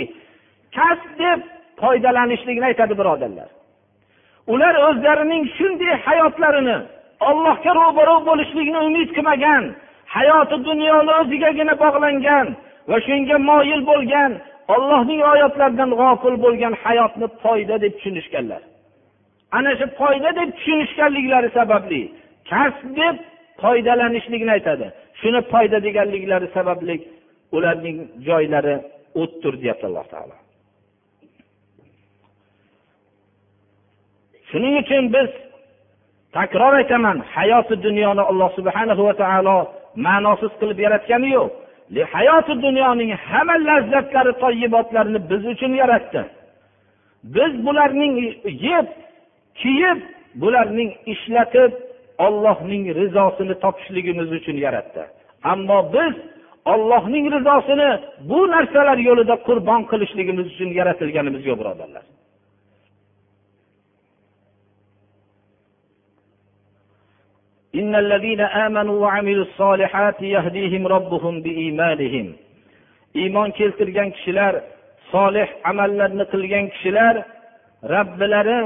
[0.76, 1.40] kasb deb
[1.80, 3.48] foydalanishlikni aytadi birodarlar.
[4.52, 6.78] Ular o'zlarining shunday hayotlarini
[7.28, 9.62] ollohga ro'baro bo'lishlikni umid qilmagan
[10.16, 12.46] hayoti dunyoni o'zigagina bog'langan
[12.90, 14.32] va shunga moyil bo'lgan
[14.74, 18.62] ollohning oyatlaridan g'ofil bo'lgan hayotni foyda deb tushunishganlar.
[19.56, 22.02] Ana shu foyda deb tushunishganliklari sababli
[22.50, 23.16] kasb deb
[23.62, 24.86] foydalanishlikni aytadi.
[25.20, 26.96] Shuni foyda deganliklari sababli
[27.56, 28.76] ularning joylari
[29.22, 30.36] o'tdir deyapti alloh taolo.
[34.50, 35.30] Shuning uchun biz
[36.36, 39.56] takror aytaman hayoti dunyoni alloh subhana va taolo
[40.06, 41.50] ma'nosiz qilib yaratgani yo'q.
[42.14, 46.22] Hayoti dunyoning hamma lazzatlari toyibotlarini biz uchun yaratdi.
[47.34, 48.14] Biz bularning
[48.68, 48.86] yeb
[49.60, 49.98] kiyib
[50.42, 51.72] bularning ishlatib
[52.18, 55.02] ollohning rizosini topishligimiz uchun yaratdi.
[55.52, 56.14] Ammo biz
[56.72, 57.90] ollohning rizosini
[58.30, 62.04] bu narsalar yo'lida qurbon qilishligimiz uchun yaratilganimiz yo'q birodarlar.
[67.80, 72.26] إن الذين آمنوا وعملوا الصالحات يهديهم ربهم بإيمانهم
[73.16, 74.54] إيمان keltirgan kishilar
[75.12, 77.14] solih amallarni qilgan kishilar
[77.94, 78.60] robbilari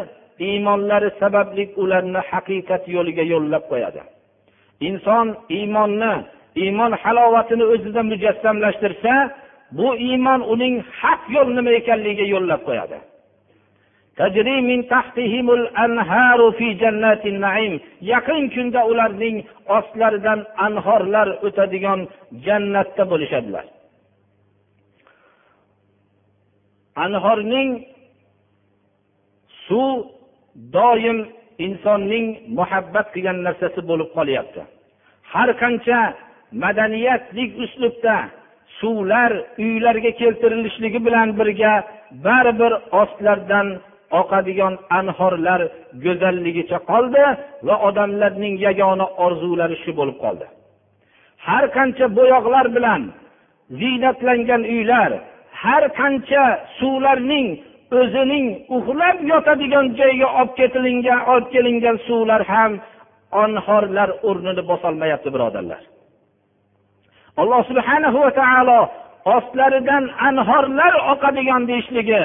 [0.46, 4.00] iymonlari sababli ularni haqiqat yo'liga yo'llab qo'yadi.
[4.88, 5.26] Inson
[5.56, 6.12] iymonni
[6.62, 9.12] iymon halovatini o'zida mujassamlashtirsa
[9.78, 12.98] bu iymon uning haq yo'l nima ekanligiga yo'llab qo'yadi.
[18.12, 19.36] Yaqin kunda ularning
[19.76, 22.00] ostlaridan anhorlar o'tadigan
[22.46, 23.64] jannatda bo'lishadilar.
[27.04, 27.70] Anhorning
[29.66, 30.19] suv
[30.54, 31.18] doim
[31.66, 32.26] insonning
[32.58, 34.62] muhabbat qilgan narsasi bo'lib qolyapti.
[35.32, 36.00] Har qancha
[36.62, 38.16] madaniyatlik uslubda
[38.80, 39.32] suvlar
[39.64, 41.72] uylarga keltirilishligi bilan birga
[42.26, 43.68] baribir ostlaridan
[44.20, 45.60] oqadigan anhorlar
[46.04, 47.24] go'zalligicha qoldi
[47.66, 50.46] va odamlarning yagona orzulari shu bo'lib qoldi.
[51.46, 53.02] Har qancha bo'yoqlar bilan
[53.80, 55.10] ziynatlangan uylar
[55.62, 56.44] har qancha
[56.78, 57.48] suvlarning
[57.98, 62.72] o'zining uxlab yotadigan joyiga olib ketilingan olib kelingan suvlar ham
[63.44, 65.82] anhorlar o'rnini bosolmayapti birodarlar.
[67.40, 68.80] Alloh subhanahu va taolo
[69.36, 72.22] ostlaridan anhorlar oqadigan deyishligi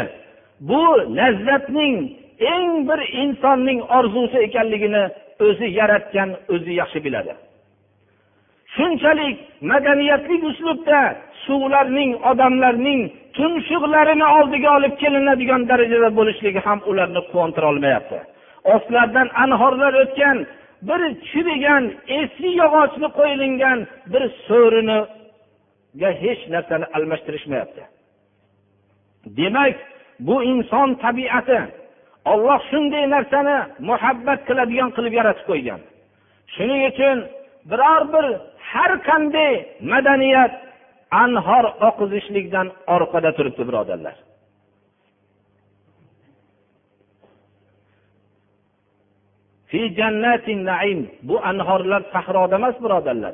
[0.69, 0.83] bu
[1.17, 1.95] lazzatning
[2.53, 5.03] eng bir insonning orzusi ekanligini
[5.47, 7.33] o'zi yaratgan o'zi yaxshi biladi.
[8.75, 9.37] Shunchalik
[9.71, 10.99] madaniyatli uslubda
[11.45, 13.01] suvlarning odamlarning
[13.37, 18.19] tumshuqlarini oldiga olib kelinadigan darajada bo'lishligi ham ularni quvontira olmayapti.
[18.73, 20.37] Ostlaridan anhorlar o'tgan
[20.87, 21.83] bir chirigan
[22.19, 23.79] eski yog'ochni qo'yilingan
[24.13, 27.83] bir so'riniga hech narsani almashtirishmayapti.
[29.37, 29.75] Demak
[30.27, 31.59] bu inson tabiati
[32.31, 33.57] olloh shunday narsani
[33.89, 35.81] muhabbat qiladigan qilib yaratib qo'ygan.
[36.55, 37.17] Shuning uchun
[37.69, 38.25] biror bir
[38.71, 39.53] har qanday
[39.91, 40.53] madaniyat
[41.11, 44.15] anhor oqizishlikdan orqada turibdi birodarlar.
[51.23, 53.33] Bu anhorlar sahroda emas birodarlar.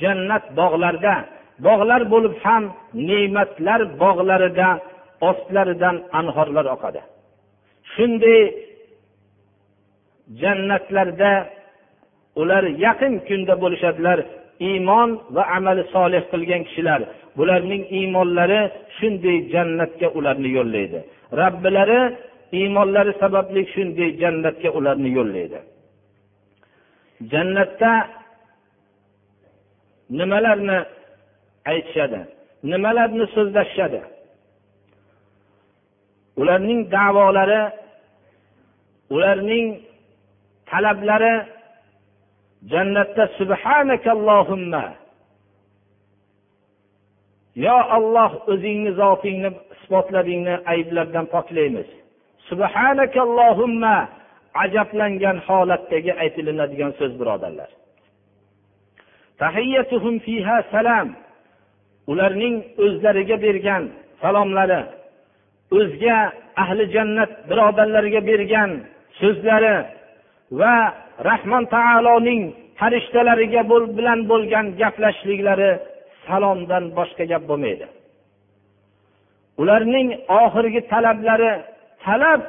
[0.00, 1.14] Jannat bog'larda.
[1.66, 2.64] Bog'lar bo'lib ham
[3.08, 4.68] ne'matlar bog'larida
[5.30, 7.00] ostlaridan anhorlar oqadi.
[7.92, 8.40] Shunday
[10.42, 11.32] jannatlarda
[12.40, 14.18] ular yaqin kunda bo'lishadilar.
[14.60, 17.00] Iymon va amali solih qilgan kishilar.
[17.36, 18.60] Bularning iymonlari
[18.98, 21.00] shunday jannatga ularni yo'llaydi.
[21.40, 22.00] Robbilari
[22.58, 25.58] iymonlari sababli shunday jannatga ularni yo'llaydi.
[27.32, 27.92] Jannatda
[30.18, 30.78] nimalarni
[31.70, 32.20] aytishadi?
[32.70, 34.00] Nimalarni so'zlashishadi?
[36.40, 37.62] Ularning davolari
[39.14, 39.66] ularning
[40.70, 41.34] talablari
[42.66, 44.84] jannatda subhanakallohumma
[47.54, 51.88] yo olloh o'zingni zotingni isbotladingni ayblardan poklaymiz.
[52.48, 54.08] Subhanakallohumma
[54.64, 57.70] ajablangan holatdagi aytilinadigan so'z birodarlar.
[59.42, 61.08] Tahiyyatuhum fiha salam.
[62.10, 63.82] Ularning o'zlariga bergan
[64.22, 64.80] salomlari
[65.78, 66.18] o'zga
[66.62, 68.70] ahli jannat birodarlariga bergan
[69.20, 69.74] so'zlari
[70.60, 70.74] va
[71.28, 72.42] rahmon taoloning
[72.78, 73.62] farishtalariga
[73.98, 75.70] bilan bo'lgan gaplashishliklari
[76.26, 77.86] salomdan boshqa gap bo'lmaydi.
[79.60, 80.08] Ularning
[80.42, 81.52] oxirgi talablari
[82.04, 82.40] talab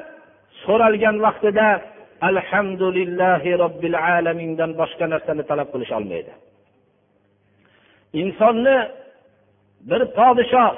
[0.63, 1.67] so'ralgan vaqtida
[2.29, 6.31] alhamdulillahi robbil alamindan boshqa narsani talab qilish olmaydi.
[8.21, 8.77] Insonni
[9.89, 10.73] bir podshoh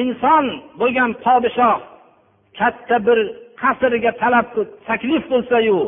[0.00, 0.44] inson
[0.80, 1.78] bo'lgan podshoh
[2.58, 3.18] katta bir
[3.62, 4.46] qasriga talab
[4.88, 5.80] taklif qilsayu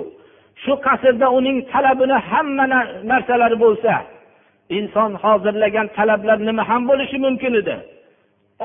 [0.62, 2.64] shu qasrda uning talabini hamma
[3.10, 3.94] narsalari bo'lsa
[4.78, 7.76] inson hozirlagan talablar nima ham bo'lishi mumkin edi?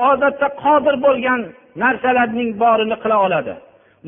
[0.08, 1.40] Odatda qodir bo'lgan
[1.82, 3.54] narsalarning borini qila oladi.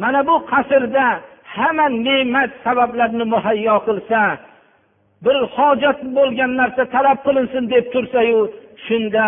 [0.03, 1.07] Mana bu qasrda
[1.55, 4.21] hamma ne'mat sabablarni muhayyo qilsa
[5.25, 8.41] bir hojat bo'lgan narsa talab qilinsin deb tursayu
[8.87, 9.27] shunda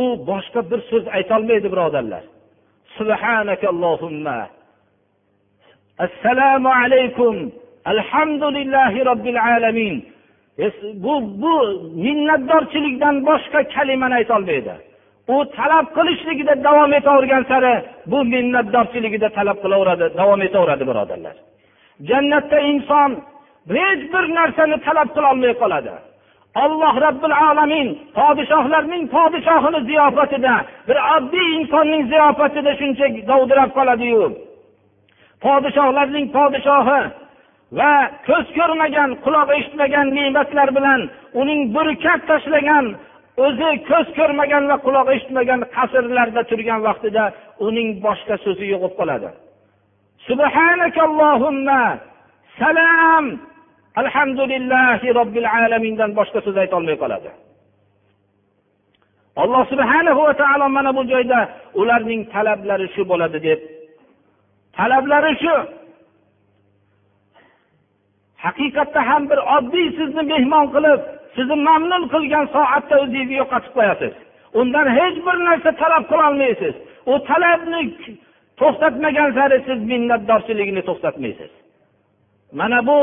[0.00, 2.24] u boshqa bir so'z aytolmaydi birodarlar.
[2.98, 4.38] Subhanakallohumma
[5.98, 7.52] assalomu alaykum.
[7.84, 9.94] Alhamdulillahi robbil alamin.
[11.04, 11.54] Bu bu
[12.04, 14.74] minnatdorchilikdan boshqa kalimani aytolmaydi
[15.28, 17.74] u talab qilishligida davom etavergan sari
[18.10, 21.36] bu minnatdorchiligida talab qilaveradi davom etaveradi birodarlar.
[22.08, 23.10] Jannatda inson
[23.76, 25.92] hech bir narsani talab qilolmay qoladi.
[26.62, 27.88] Alloh robbil alamin
[28.18, 30.54] podshohlarning podshohini ziyofatida
[30.88, 34.24] bir oddiy insonning ziyofatida shuncha dovdirab qoladiyu.
[35.44, 37.00] Podshohlarning podshohi
[37.78, 37.92] va
[38.28, 41.00] ko'z ko'rmagan quloq eshitmagan ne'matlar bilan
[41.40, 42.86] uning burkat tashlagan
[43.44, 47.24] o'zi ko'z ko'rmagan va quloq eshitmagan qasrlarda turgan vaqtida
[47.66, 49.28] uning boshqa so'zi yo'q bo'lib qoladi.
[50.28, 51.82] Subhanakallohumma
[52.60, 53.24] salam!
[54.02, 57.30] Alhamdulillahi robbil alamindan boshqa so'z aytolmay qoladi.
[59.42, 61.40] Alloh subhanahu va taolo mana bu joyda
[61.80, 63.60] ularning talablari shu bo'ladi deb.
[64.76, 65.56] Talablari shu.
[68.44, 71.00] Haqiqatda ham bir oddiy sizni mehmon qilib
[71.36, 74.14] sizni mamnun qilgan soatda o'zingizni yo'qotib qo'yasiz.
[74.60, 76.74] Undan hech bir narsa talab qilolmaysiz
[77.12, 77.80] u talabni
[78.60, 81.50] to'xtatmagan sari siz minnatdorchiligini to'xtatmaysiz.
[82.58, 82.98] Mana bu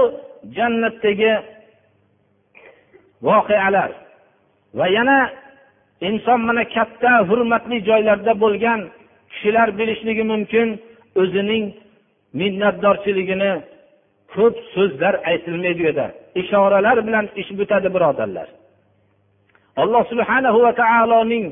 [0.55, 1.33] jannatdagi
[3.27, 3.91] voqealar
[4.77, 5.17] va yana
[6.07, 8.79] inson mana katta hurmatli joylarda bo'lgan
[9.31, 10.67] kishilar bilishligi mumkin
[11.21, 11.65] o'zining
[12.39, 13.51] minnatdorchiligini
[14.33, 16.07] ko'p so'zlar aytilmaydi u yerda
[16.41, 18.47] ishoralar bilan ish bitadi birodarlar.
[19.81, 21.45] Alloh subhanahu va taoloning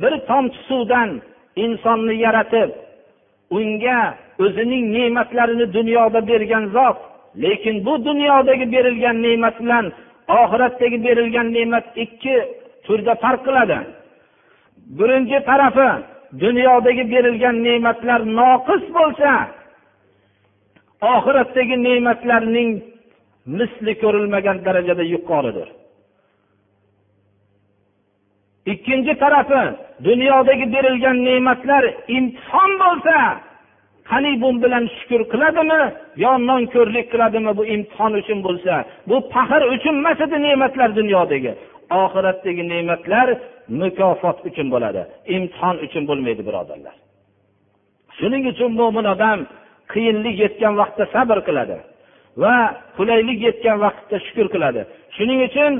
[0.00, 1.10] bir tomchi suvdan
[1.64, 2.70] insonni yaratib
[3.58, 4.00] unga
[4.44, 6.98] o'zining ne'matlarini dunyoda bergan zot
[7.42, 9.86] lekin bu dunyodagi berilgan ne'mat bilan
[10.40, 12.36] oxiratdagi berilgan ne'mat ikki
[12.84, 13.78] turda farq qiladi.
[14.98, 15.90] Birinchi tarafi
[16.42, 19.30] dunyodagi berilgan ne'matlar noqis bo'lsa
[21.14, 22.70] oxiratdagi ne'matlarning
[23.58, 25.68] misli ko'rilmagan darajada yuqoridir.
[28.72, 29.62] Ikkinchi tarafi
[30.08, 31.84] dunyodagi berilgan ne'matlar
[32.16, 33.16] imtihon bo'lsa
[34.10, 35.80] qani bu bilan shukur qiladimi
[36.24, 38.74] yo nonko'rlik qiladimi bu imtihon uchun bo'lsa?
[39.08, 41.52] Bu faxr uchun emas edi ne'matlar dunyodagi.
[42.02, 43.28] Oxiratdagi ne'matlar
[43.80, 45.02] mukofot uchun bo'ladi
[45.36, 46.94] imtihon uchun bo'lmaydi birodarlar.
[48.18, 49.38] Shuning uchun mo'min odam
[49.92, 51.76] qiyinlik yetgan vaqtda sabr qiladi
[52.42, 52.54] va
[52.96, 54.80] qulaylik yetgan vaqtda shukur qiladi.
[55.16, 55.72] Shuning uchun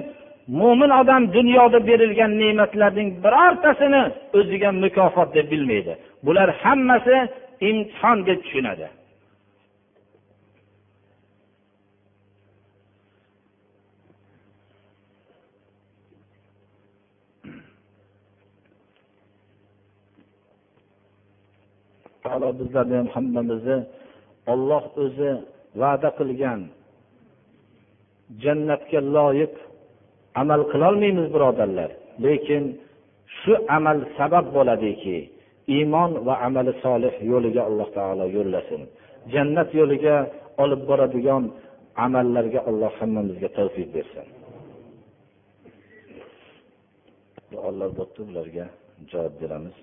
[0.61, 4.03] mo'min odam dunyoda berilgan ne'matlarning birortasini
[4.39, 5.93] o'ziga mukofot deb bilmaydi.
[6.27, 7.17] Bular hammasi
[7.61, 8.89] imtihon deb tushunadi.
[22.23, 23.79] Taolo bizlarni ham hammamizni
[24.53, 25.31] olloh o'zi
[25.81, 26.61] va'da qilgan
[28.43, 29.55] jannatga loyiq
[30.41, 31.91] amal qilolmaymiz birodarlar.
[32.25, 32.65] Lekin
[33.39, 35.17] shu amal sabab bo'ladiki
[35.75, 38.83] iymon va amali solih yo'liga alloh taolo yo'llasin.
[39.33, 40.17] Jannat yo'liga
[40.63, 41.45] olib boradigan
[42.05, 44.27] amallarga alloh hammamizga tavfiq bersin.
[47.53, 48.67] Duolar bo'pti ularga
[49.11, 49.77] javob beramiz.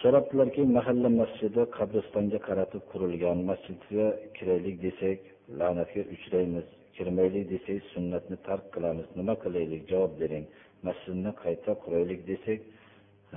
[0.00, 5.18] So'rabdilarki mahalla masjidi qabristonga qaratib qurilgan masjidga kiraylik desak
[5.60, 6.66] la'natga uchraymiz
[6.96, 10.44] kirmaylik desak sunnatni tark qilamiz nima qilaylik javob bering.
[10.86, 12.60] Masjidni qayta quraylik desak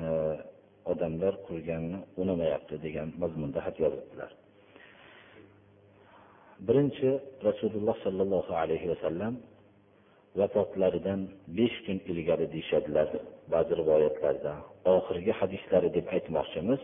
[0.01, 0.05] E,
[0.91, 4.31] odamlar qurganni unamayapti degan mazmunda xat yozibdilar.
[6.67, 7.09] Birinchi
[7.47, 9.33] rasululloh sollallohu alayhi vasallam
[10.39, 11.21] vafotlaridan
[11.57, 13.07] besh kun ilgari deyishadilar
[13.53, 14.53] ba'zi rivoyatlarda.
[14.95, 16.81] Oxirgi hadislari deb aytmoqchimiz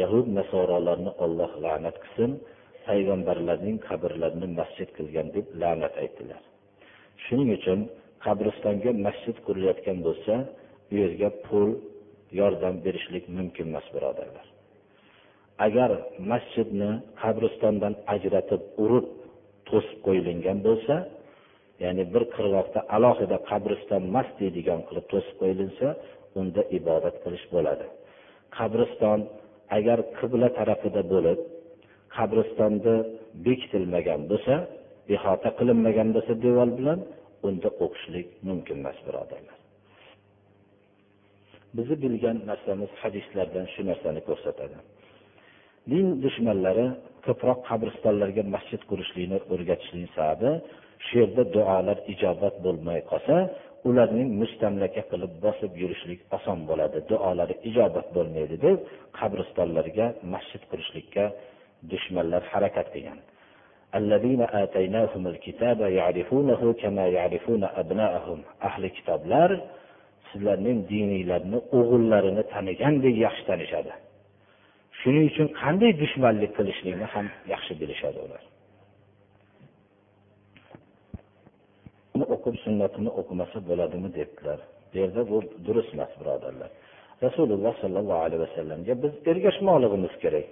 [0.00, 2.30] yahud nasorolarni olloh la'nat qilsin
[2.86, 6.42] payg'ambarlarning qabrlarini masjid qilgan deb la'nat aytdilar.
[7.24, 7.78] Shuning uchun
[8.24, 10.34] qabristonga masjid qurilayotgan bo'lsa
[10.92, 11.68] u yerga pul
[12.40, 14.46] yordam berishlik mumkin emas birodarlar.
[15.66, 15.90] Agar
[16.32, 16.90] masjidni
[17.22, 19.06] qabristondan ajratib urib
[19.68, 20.94] to'sib qo'yilgan bo'lsa
[21.84, 25.88] ya'ni bir qirg'oqda alohida qabriston emas deydigan qilib to'sib qo'yilinsa
[26.40, 27.86] unda ibodat qilish bo'ladi.
[28.58, 29.20] Qabriston
[29.78, 31.38] agar qibla tarafida bo'lib
[32.16, 32.96] qabristonni
[33.46, 34.54] bekitilmagan bo'lsa
[35.14, 37.00] ihota qilinmagan bo'lsa devor bilan
[37.48, 39.56] unda o'qishlik mumkin emas birodarlar.
[41.76, 44.78] Bizni bilgan narsamiz hadislardan shu narsani ko'rsatadi.
[45.90, 46.86] Din dushmanlari
[47.26, 50.50] ko'proq qabristonlarga masjid qurishlikni o'rgatishlik sababi
[51.06, 53.36] shu yerda duolar ijobat bo'lmay qolsa
[53.88, 56.98] ularning mustamlaka qilib bosib yurishlik oson bo'ladi.
[57.10, 58.78] Duolari ijobat bo'lmaydi deb
[59.18, 61.24] qabristonlarga masjid qurishlikka
[61.92, 63.18] dushmanlar harakat qilgan.
[68.68, 69.50] Ahli kitoblar
[70.28, 73.92] sizlarning diniylarni o'g'illarini tanigandek yaxshi tanishadi.
[75.00, 78.42] Shuning uchun qanday dushmanlik qilishlikni ham yaxshi bilishadi ular.
[82.34, 84.58] O'qib sunnatini o'qimasa bo'ladimi debdilar.
[84.90, 85.36] Bu yerda bu
[85.66, 86.70] durust emas birodarlar.
[87.26, 90.46] Rasululloh sollallohu alayhi vasallamga biz ergashmoqligimiz kerak.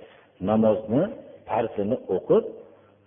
[0.51, 1.03] Namozni
[1.49, 2.45] farzini o'qib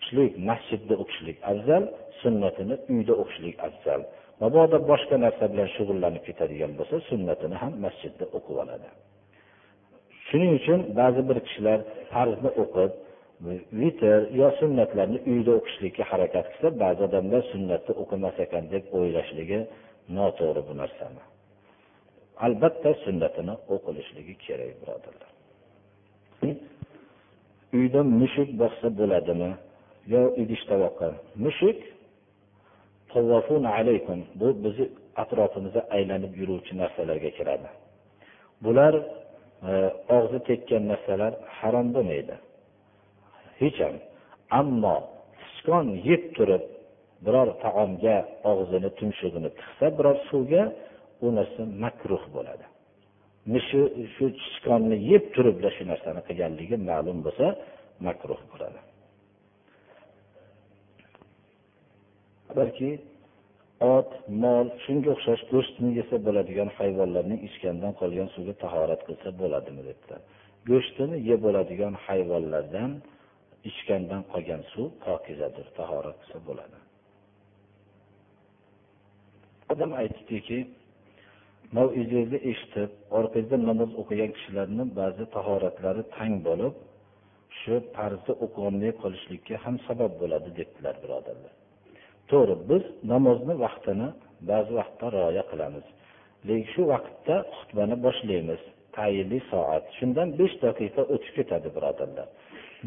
[0.04, 1.84] o'qishlik masjidda o'qishlik afzal
[2.22, 4.02] sunnatini uyda o'qishlik afzal.
[4.42, 8.88] Mabodo boshqa narsa bilan shug'ullanib ketadigan bo'lsa sunnatini ham masjidda o'qib oladi.
[10.28, 11.80] Shuning uchun ba'zi bir kishilar
[12.12, 12.92] farzni o'qib
[13.82, 19.60] vitr yo sunnatlarni uyda o'qishlikka harakat qilsa ba'zi odamlar sunnatni o'qimas ekan deb o'ylashligi
[20.18, 21.24] noto'g'ri bu narsani
[22.46, 25.32] albatta sunnatini o'qilishligi kerak birodarlar.
[27.78, 29.52] Uyda mushuk boqsa bo'ladimi?
[30.12, 31.08] Yo idish tovoqqa
[31.46, 31.80] mushuk
[33.80, 34.86] alaykum bu bizni
[35.24, 37.70] atrofimizda aylanib yuruvchi narsalarga kiradi.
[38.66, 38.94] Bular
[39.70, 39.72] e,
[40.18, 42.36] og'zi tekkan narsalar harom bo'lmaydi
[43.62, 43.96] hech ham.
[44.60, 44.96] Ammo
[45.50, 46.64] sichqon yeb turib
[47.26, 48.18] biror taomga
[48.52, 50.64] og'zini tumshug'ini tiqsa biror suvga
[51.26, 52.66] u narsa makruh bo'ladi.
[53.68, 53.82] Shu
[54.16, 57.46] shu sichqonni yeb turib shu narsani qilganligi ma'lum bo'lsa
[58.08, 58.80] makruh bo'ladi.
[62.60, 62.92] Balki
[63.96, 64.12] ot
[64.44, 70.16] mol shunga o'xshash go'shtni yesa bo'ladigan hayvonlarning ichgandan qolgan suvga tahorat qilsa bo'ladimi debdi
[70.70, 72.92] go'shtini yeb bo'ladigan hayvonlardan
[73.70, 76.78] ichgandan qolgan suv pokizadir tahorat qilsa bo'ladi.
[79.74, 80.60] Odam aytdiki
[81.78, 86.74] mavizangizni eshitib orqangizda namoz o'qigan kishilarni ba'zi tahoratlari tang bo'lib
[87.60, 91.54] shu farzni o'qiolmay qolishlikka ham sabab bo'ladi debdilar birodarlar.
[92.32, 94.08] To'g'ri biz namozni vaqtini
[94.50, 95.86] ba'zi vaqtda rioya qilamiz.
[96.48, 98.62] Lekin shu vaqtda xutbani boshlaymiz.
[98.98, 99.84] Tayinli soat.
[99.98, 102.28] Shundan besh daqiqa o'tib ketadi birodarlar.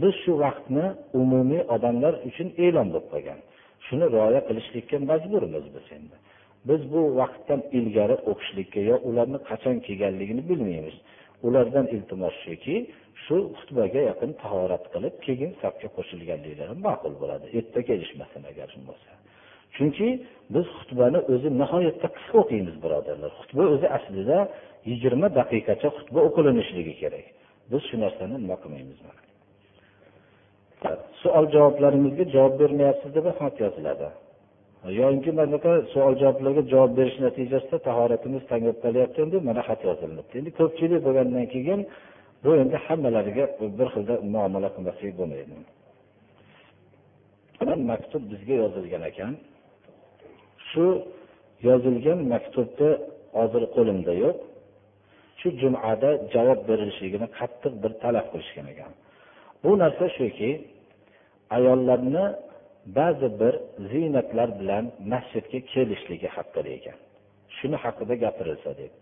[0.03, 0.87] Biz shu vaqtni
[1.21, 3.41] umumiy odamlar uchun e'lon bo'lib qolgan
[3.87, 6.17] shuni rioya qilishlikka majburmiz biz endi.
[6.69, 10.97] Biz bu vaqtdan ilgari o'qishlikka yo ularni qachon kelganligini bilmaymiz.
[11.47, 12.77] Ulardan iltimos shuki
[13.25, 17.47] shu xutbaga yaqin tahorat qilib keyin safga qo'shilganliklari ma'qul bo'ladi.
[17.59, 19.11] Erta kelishmasin agar bo'lsa.
[19.77, 20.09] Chunki
[20.55, 23.31] biz xutbani o'zi nihoyatda qisqa o'qiymiz birodarlar.
[23.41, 24.39] Xutba o'zi aslida
[24.91, 27.27] yigirma daqiqacha xutba o'qilinishligi kerak.
[27.71, 29.01] Biz shu narsani nima qilmaymiz
[31.23, 34.09] savol javoblaringizga javob bermayapsiz deb xat yoziladi.
[35.01, 39.21] Yoki bunaqa savol javoblarga javob berish natijasida tahoratimiz tanglab qolyapti.
[39.33, 41.81] Deb mana xat yozilibdi endi ko'pchilik bo'lgandan keyin
[42.45, 43.45] bu endi hammalariga
[43.79, 45.55] bir xilda muomala qilmaslik bo'lmaydi.
[47.91, 49.33] Maktub bizga yozilgan ekan.
[50.69, 50.87] Shu
[51.69, 52.91] yozilgan maktubni
[53.39, 54.37] hozir qo'limda yo'q.
[55.41, 58.93] Shu jumada javob berilishligini qattiq bir talab qilishgan ekan.
[59.63, 60.51] Bu narsa shuki
[61.57, 62.25] ayollarni
[62.87, 63.55] ba'zi bir
[63.91, 66.99] ziynatlar bilan masjidga kelishligi haqida ekan.
[67.57, 68.93] Shuni haqida gapirilsa deb.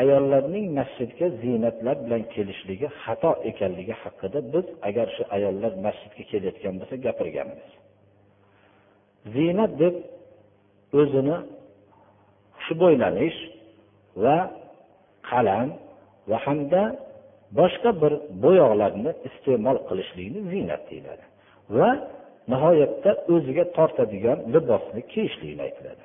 [0.00, 6.96] Ayollarning masjidga ziynatlar bilan kelishligi xato ekanligi haqida biz agar shu ayollar masjidga kelayotgan bo'lsa
[7.06, 7.70] gapirganmiz.
[9.34, 9.94] Ziynat deb
[11.00, 11.36] o'zini
[12.64, 13.38] xushbo'ylanish
[14.24, 14.38] va
[15.30, 15.68] qalam
[16.30, 16.82] va hamda
[17.58, 18.12] boshqa bir
[18.44, 21.24] bo'yoqlarni iste'mol qilishlikni ziynat deyiladi.
[21.78, 21.90] Va
[22.50, 26.04] nihoyatda o'ziga tortadigan libosni kiyishligini aytiladi.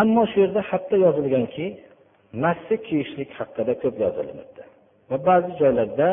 [0.00, 1.66] Ammo shu yerda hatto yozilganki
[2.44, 4.62] massi kiyishlik haqida ko'p yozilinibdi
[5.10, 6.08] va ba'zi joylarda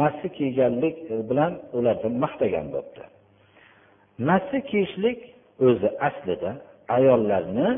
[0.00, 0.96] massi kiyganlik
[1.30, 3.02] bilan ularni maqtagan bo'libdi.
[4.28, 5.18] Massi kiyishlik
[5.66, 6.50] o'zi aslida
[6.96, 7.68] ayollarni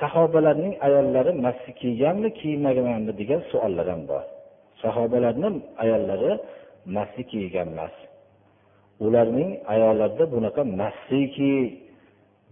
[0.00, 4.24] sahobalarning ayollari massi kiyganmi kiymaganmi degan savollar ham bor.
[4.82, 5.48] Sahobalarni
[5.82, 6.32] ayollari
[6.96, 7.94] massi kiygan emas
[9.04, 11.54] ularning ayollarida bunaqa massiki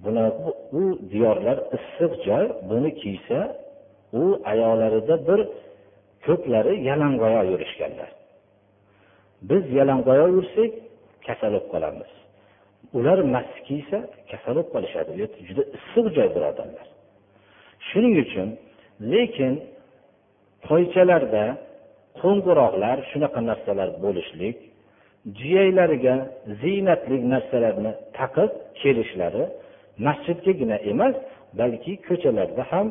[0.04, 0.48] bunaqa
[0.80, 0.82] u
[1.12, 3.38] diyorlar issiq joy buni kiysa
[4.20, 4.22] u
[4.52, 5.40] ayollarida bir
[6.26, 8.10] ko'plari yalangoyoq yurishganlar.
[9.48, 10.72] Biz yalangoyoq yursak
[11.26, 12.10] kasal bo'lib qolamiz.
[12.98, 13.98] Ular mast kiysa
[14.30, 15.10] kasal bo'lib qolishadi
[15.48, 16.86] juda issiq joy birodarlar
[17.90, 18.48] shuning uchun
[19.12, 19.52] lekin
[20.66, 21.44] toychalarda
[22.20, 24.56] qo'ng'iroqlar shunaqa narsalar bo'lishlik
[25.40, 26.14] jiyaylariga
[26.62, 28.50] ziynatli narsalarni taqib
[28.80, 29.44] kelishlari
[30.06, 31.14] masjidgagina emas
[31.60, 32.86] balki ko'chalarda ham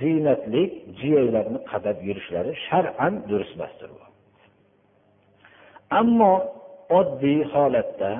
[0.00, 0.62] ziynatli
[1.00, 3.90] jiyaylarni qadab yurishlari shar'an durust emasdir
[6.00, 6.32] ammo
[6.98, 8.10] oddiy holatda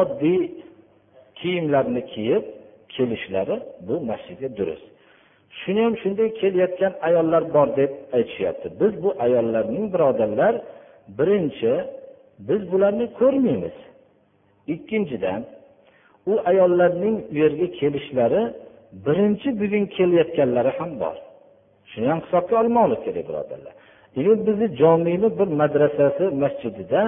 [0.00, 0.40] oddiy
[1.40, 2.44] kiyimlarni kiyib
[2.94, 3.56] kelishlari
[3.86, 4.86] bu masjidga durust.
[5.60, 8.68] Shuni ham shunday kelayotgan ayollar bor deb aytishyapti.
[8.80, 10.54] Biz bu ayollarning birodarlar
[11.18, 11.72] birinchi
[12.48, 13.76] biz bularni ko'rmaymiz.
[14.74, 15.42] Ikkinchidan
[16.30, 18.42] u ayollarning u yerga kelishlari
[19.06, 21.16] birinchi bugun kelayotganlari ham bor.
[21.90, 23.74] Shuni ham hisobga olmoqlik kerak birodarlar.
[24.16, 27.02] Demak bizni jomini bir madrasasi masjidida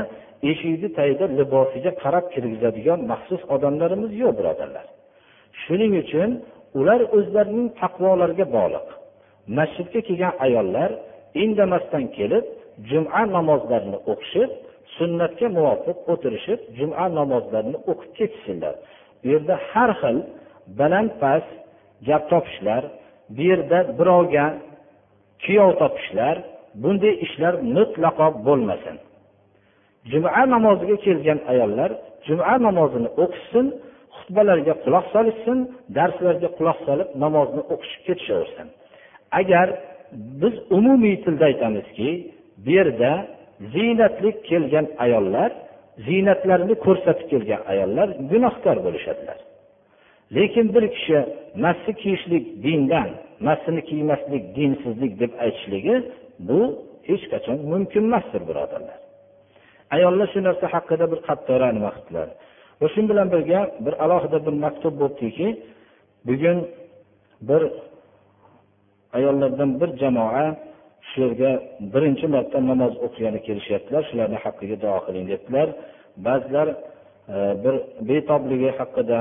[0.50, 4.86] eshikni tagida libosiga qarab kirgizadigan maxsus odamlarimiz yo'q birodarlar.
[5.62, 6.30] Shuning uchun
[6.78, 8.86] ular o'zlarining taqvolariga bog'liq.
[9.58, 10.90] Masjidga kelgan ayollar
[11.44, 12.44] indamasdan kelib
[12.90, 14.50] juma namozlarini o'qishib
[14.96, 18.74] sunnatga muvofiq o'tirishib juma namozlarini o'qib ketishsinlar.
[19.20, 20.16] Bu yerda har xil
[20.80, 21.50] baland past
[22.08, 22.82] gap topishlar
[23.34, 24.46] bu yerda birovga
[25.44, 26.36] kuyov topishlar
[26.82, 28.96] bunday ishlar mutlaqo bo'lmasin.
[30.10, 31.90] Juma namoziga kelgan ayollar
[32.26, 33.66] juma namozini o'qishsin
[34.16, 35.58] xutbalarga quloq solishsin
[35.96, 38.66] darslarga quloq solib namozni o'qishib ketishaversin.
[39.40, 39.68] Agar
[40.40, 42.10] biz umumiy tilda aytamizki
[42.64, 43.12] bu yerda
[43.74, 45.50] ziynatli kelgan ayollar
[46.06, 49.38] ziynatlarini ko'rsatib kelgan ayollar gunohkor bo'lishadilar.
[50.36, 51.18] Lekin bir kishi
[51.64, 53.08] masni kiyishlik dindan
[53.48, 55.96] masni kiymaslik dinsizlik deb aytishligi
[56.48, 56.60] bu
[57.08, 58.98] hech qachon mumkin emasdir birodarlar.
[59.96, 62.28] Ayollar shu narsa haqida bir qattiqroq nima qildilar
[62.80, 65.48] va shu bilan birga bir alohida bir maktub bo'libdiki
[66.28, 66.58] bugun
[67.48, 67.62] bir
[69.16, 70.46] ayollardan bir jamoa
[71.08, 71.50] shu yerga
[71.94, 75.68] birinchi marta namoz o'qigani kelishyaptilar shularni haqqiga duo qiling debdilar.
[76.26, 77.74] Ba'zilar e, bir
[78.08, 79.18] betobligi haqida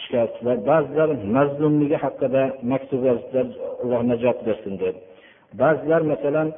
[0.00, 3.46] shikoyatchilar ba'zilar mazlumligi haqida maktub yozibdilar
[3.82, 4.96] alloh najot bersin deb.
[5.62, 6.48] Ba'zilar masalan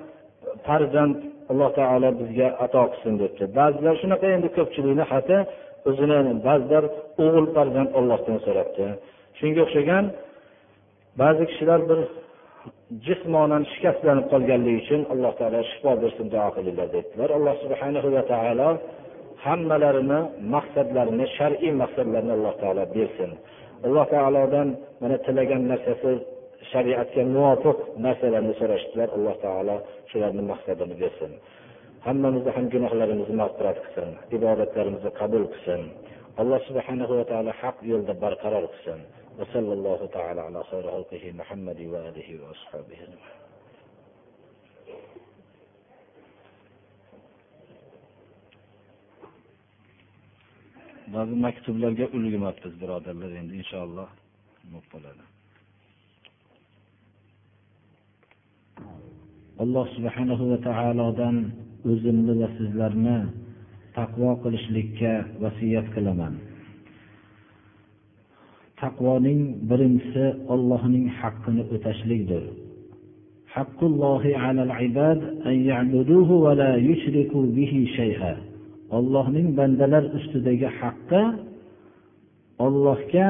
[0.67, 1.17] farzand
[1.51, 3.45] alloh taolo bizga ato qilsin debdi.
[3.59, 5.37] Ba'zilar shunaqa endi ko'pchilikni xati
[5.89, 6.85] o'zini ba'zilar
[7.25, 8.85] o'g'il farzand ollohdan so'rabdi.
[9.39, 10.05] Shunga o'xshagan
[11.23, 12.01] ba'zi kishilar bir
[13.07, 18.69] jismonan shikastlanib qolganligi uchun alloh taolo shifo bersin duo qilinglar dedilar alloh subhana va taolo
[19.47, 20.21] hammalarini
[20.55, 23.31] maqsadlarini shar'iy maqsadlarini alloh taolo bersin.
[23.87, 24.69] Alloh taolodan
[25.01, 26.13] mana tilagan narsasi
[26.71, 29.09] shariatga muvofiq narsalarni so'rashdilar.
[29.17, 29.77] Alloh taolo
[30.11, 31.33] shularni maqsadini bersin.
[32.07, 35.83] Hammamizni ham gunohlarimizni mag'firat qilsin ibodatlarimizni qabul qilsin.
[36.41, 39.01] Alloh subhanahu va taolo haq yo'lda barqaror qilsin.
[39.40, 43.44] وصلى الله تعالى على خير خلقه محمد وآله وأصحابه أجمعين
[51.14, 54.10] ba'zi maktublarga ulgurmabmiz birodarlar endi inshaalloh
[54.94, 55.24] bo'ladi
[59.64, 61.36] alloh subhanahu va taolodan
[61.92, 63.18] o'zimni va sizlarni
[63.98, 65.14] taqvo qilishlikka
[65.44, 66.34] vasiyat qilaman
[68.81, 72.45] Taqvoning birinchisi ollohning haqqini o'tashlikdir.
[78.97, 81.23] Ollohning bandalar ustidagi haqqi
[82.67, 83.29] ollohga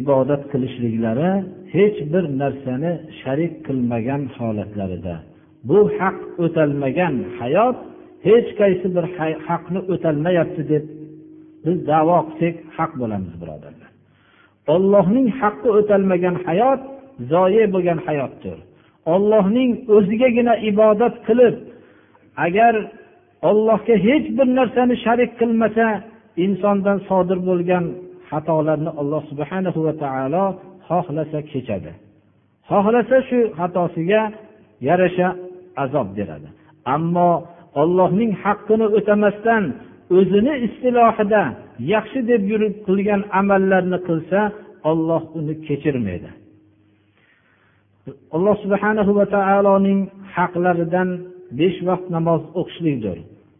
[0.00, 1.30] ibodat qilishliklari
[1.74, 5.16] hech bir narsani sharik qilmagan holatlarida.
[5.68, 7.78] Bu haq o'talmagan hayot
[8.26, 9.04] hech qaysi bir
[9.48, 10.84] haqni o'talmayapti deb
[11.64, 13.85] biz davo qilsak haq bo'lamiz birodarlar.
[14.74, 16.80] Ollohning haqqi o'talmagan hayot
[17.32, 18.58] zoye bo'lgan hayotdir.
[19.14, 21.54] Ollohning o'zigagina ibodat qilib
[22.46, 22.74] agar
[23.48, 25.86] ollohga hech bir narsani sharik qilmasa
[26.44, 27.84] insondan sodir bo'lgan
[28.30, 30.44] xatolarni alloh subhana va taolo
[30.88, 31.92] xohlasa kechadi.
[32.70, 34.22] Xohlasa shu xatosiga
[34.88, 35.28] yarasha
[35.82, 36.48] azob beradi.
[36.94, 37.30] Ammo
[37.82, 39.64] ollohning haqqini o'tamasdan
[40.16, 41.42] o'zini istilohida
[41.93, 44.39] yaxshi deb yurib qilgan amallarni qilsa
[44.91, 46.29] olloh uni kechirmaydi
[48.35, 49.99] alloh subhanahu va taoloning
[50.35, 51.09] haqlaridan
[51.59, 53.17] besh vaqt namoz o'qishlikdir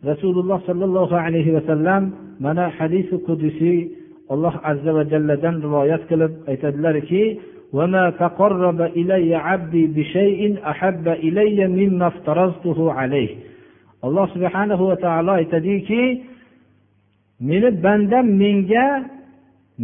[0.09, 2.03] rasululloh sollallohu alayhi vasallam
[2.45, 3.80] mana hadisi qudusiy
[4.34, 7.26] alloh azza va jalladan rivoyat qilib aytadilarki
[7.78, 10.41] وما تقرب إلي عبدي بشيء
[10.72, 13.32] أحب إلي مما افترضته عليه
[14.03, 16.26] alloh subhanahu va taolo aytadiki
[17.41, 18.87] meni bandam menga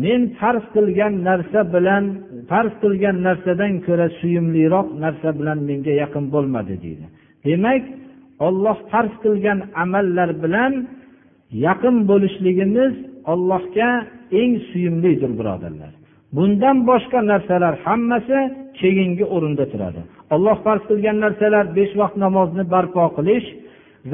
[0.02, 2.04] men farz qilgan narsa bilan
[2.50, 7.04] farz qilgan narsadan ko'ra suyumliroq narsa bilan menga yaqin bo'lmadi deydi.
[7.46, 7.82] Demak
[8.46, 10.72] olloh farz qilgan amallar bilan
[11.66, 12.92] yaqin bo'lishligimiz
[13.32, 13.90] ollohga
[14.40, 15.92] eng suyumlidir birodarlar.
[16.36, 18.38] Bundan boshqa narsalar hammasi
[18.80, 20.00] keyingi o'rinda turadi.
[20.34, 23.48] Olloh farz qilgan narsalar besh vaqt namozni barpo qilish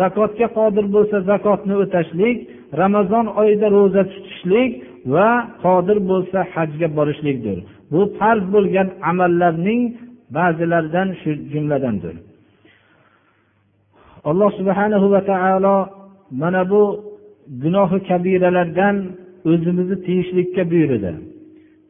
[0.01, 2.39] zakotga qodir bo'lsa zakotni o'tashlik
[2.82, 4.72] ramazon oyida ro'za tutishlik
[5.14, 5.30] va
[5.64, 7.58] qodir bo'lsa hajga borishlikdir
[7.92, 9.82] bu farz bo'lgan amallarning
[10.38, 12.16] ba'zilaridan shu jumladandir
[14.30, 15.78] alloh subhanahu va taolo
[16.42, 16.84] mana bu
[17.64, 18.96] gunohi kabiralardan
[19.52, 21.14] o'zimizni tiyishlikka buyurdi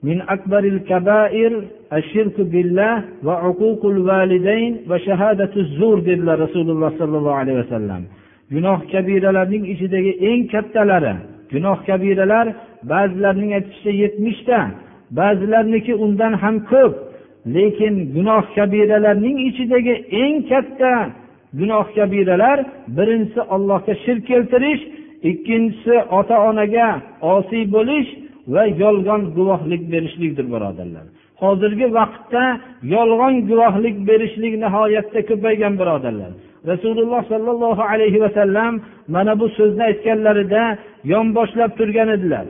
[0.10, 1.52] من أكبر الكبائر
[1.94, 2.96] الشرك بالله
[3.26, 8.02] وعقوق الوالدين وشهادة الزور dedilar rasululloh sollallohu alayhi vasallam
[8.53, 11.15] Gunoh kabiralarning ichidagi eng kattalari.
[11.53, 12.47] Gunoh kabiralar
[12.91, 14.59] ba'zilarning aytishicha yetmishta
[15.19, 16.93] ba'zilarniki undan ham ko'p.
[17.55, 20.93] Lekin gunoh kabiralarning ichidagi eng katta
[21.59, 22.59] gunoh kabiralar
[22.97, 24.83] birinchisi allohga shirk keltirish
[25.31, 26.89] ikkinchisi ota onaga
[27.35, 28.11] osiy bo'lish
[28.55, 31.07] va yolg'on guvohlik berishlikdir birodarlar.
[31.43, 32.45] Hozirgi vaqtda
[32.95, 36.33] yolg'on guvohlik berishlik nihoyatda ko'paygan birodarlar.
[36.71, 38.73] Rasululloh sollallohu alayhi vasallam
[39.15, 40.63] mana bu so'zni aytganlarida
[41.13, 42.47] yonboshlab turgan edilar.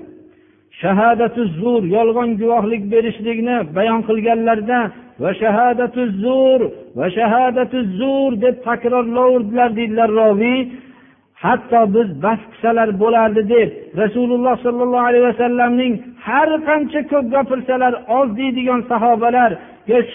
[0.82, 4.80] Shahadatu zur yolg'on guvohlik berishlikni bayon qilganlarida
[5.22, 6.60] va shahadatu zur
[6.98, 10.60] va shahadatu zur deb takrorlovdilar deydilar roviy.
[11.44, 13.68] Hatto biz bas qilsalar bo'lardi deb
[14.02, 15.92] rasululloh sollallohu alayhi vasallamning
[16.26, 19.50] har qancha ko'p gapirsalar oz deydigan sahobalar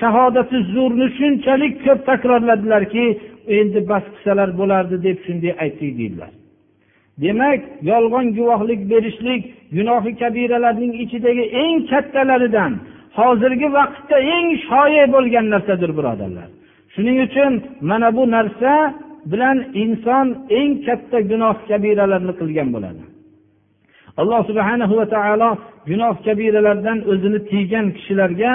[0.01, 3.05] shahodati zurni shunchalik ko'p takrorladilarki
[3.57, 6.31] endi bas qilsalar bo'lardi deb shunday aytdik deydilar
[7.23, 9.43] demak yolg'on guvohlik berishlik
[9.77, 12.73] gunohi kabiralarning ichidagi eng kattalaridan
[13.19, 16.47] hozirgi vaqtda eng shoyi bo'lgan narsadir birodarlar.
[16.93, 17.51] Shuning uchun
[17.89, 18.71] mana bu narsa
[19.31, 20.27] bilan inson
[20.59, 23.03] eng katta gunoh kabiralarni qilgan bo'ladi.
[24.21, 25.49] Alloh subhana va taolo
[25.89, 28.51] gunoh kabiralardan o'zini tiygan kishilarga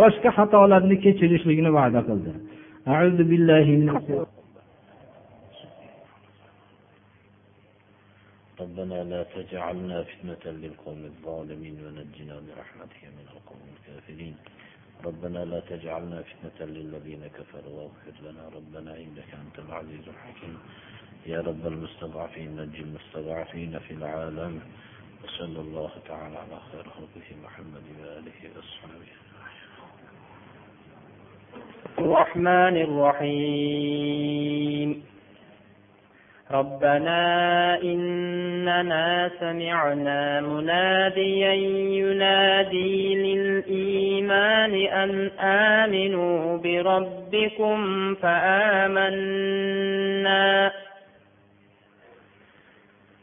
[0.00, 2.30] boshqa xatolarni kechirishligini va'da qildi.
[8.60, 14.36] ربنا لا تجعلنا فتنة للقوم الظالمين ونجنا برحمتك من القوم الكافرين.
[15.04, 18.48] ربنا لا تجعلنا فتنة للذين كفروا واغفر لنا.
[18.48, 20.58] ربنا إنك أنت العزيز الحكيم.
[21.26, 24.60] يا رب المستضعفين نجي المستضعفين في العالم.
[25.24, 29.29] وصلى الله تعالى على خير خلقه محمد وآله وأصحابه.
[31.98, 34.40] الرحمن الرحيم.
[36.50, 41.52] ربنا إننا سمعنا مناديا
[42.02, 49.60] ينادي للإيمان أن آمنوا بربكم فآمنا.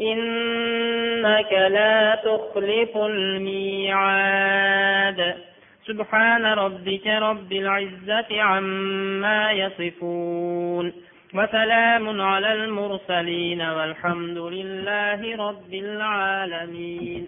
[0.00, 4.28] إنك لا تخلف الميعاد.
[5.86, 10.92] سبحان ربك رب العزة عما يصفون.
[11.34, 17.26] وسلام على المرسلين والحمد لله رب العالمين.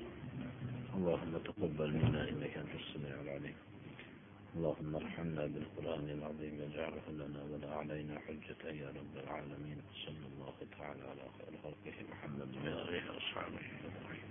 [0.96, 2.22] اللهم تقبل منا
[4.55, 11.03] اللهم ارحمنا بالقرآن العظيم واجعله لنا ولا علينا حجة يا رب العالمين صلى الله تعالى
[11.11, 14.29] على خير خلقه محمد وآله وأصحابه أجمعين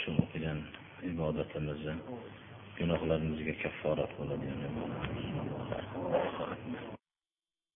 [0.00, 0.58] shu o'qigan
[1.10, 1.94] ibodatimizni
[2.78, 5.04] gunohlarimizga kafforat bo'ladigan ibodat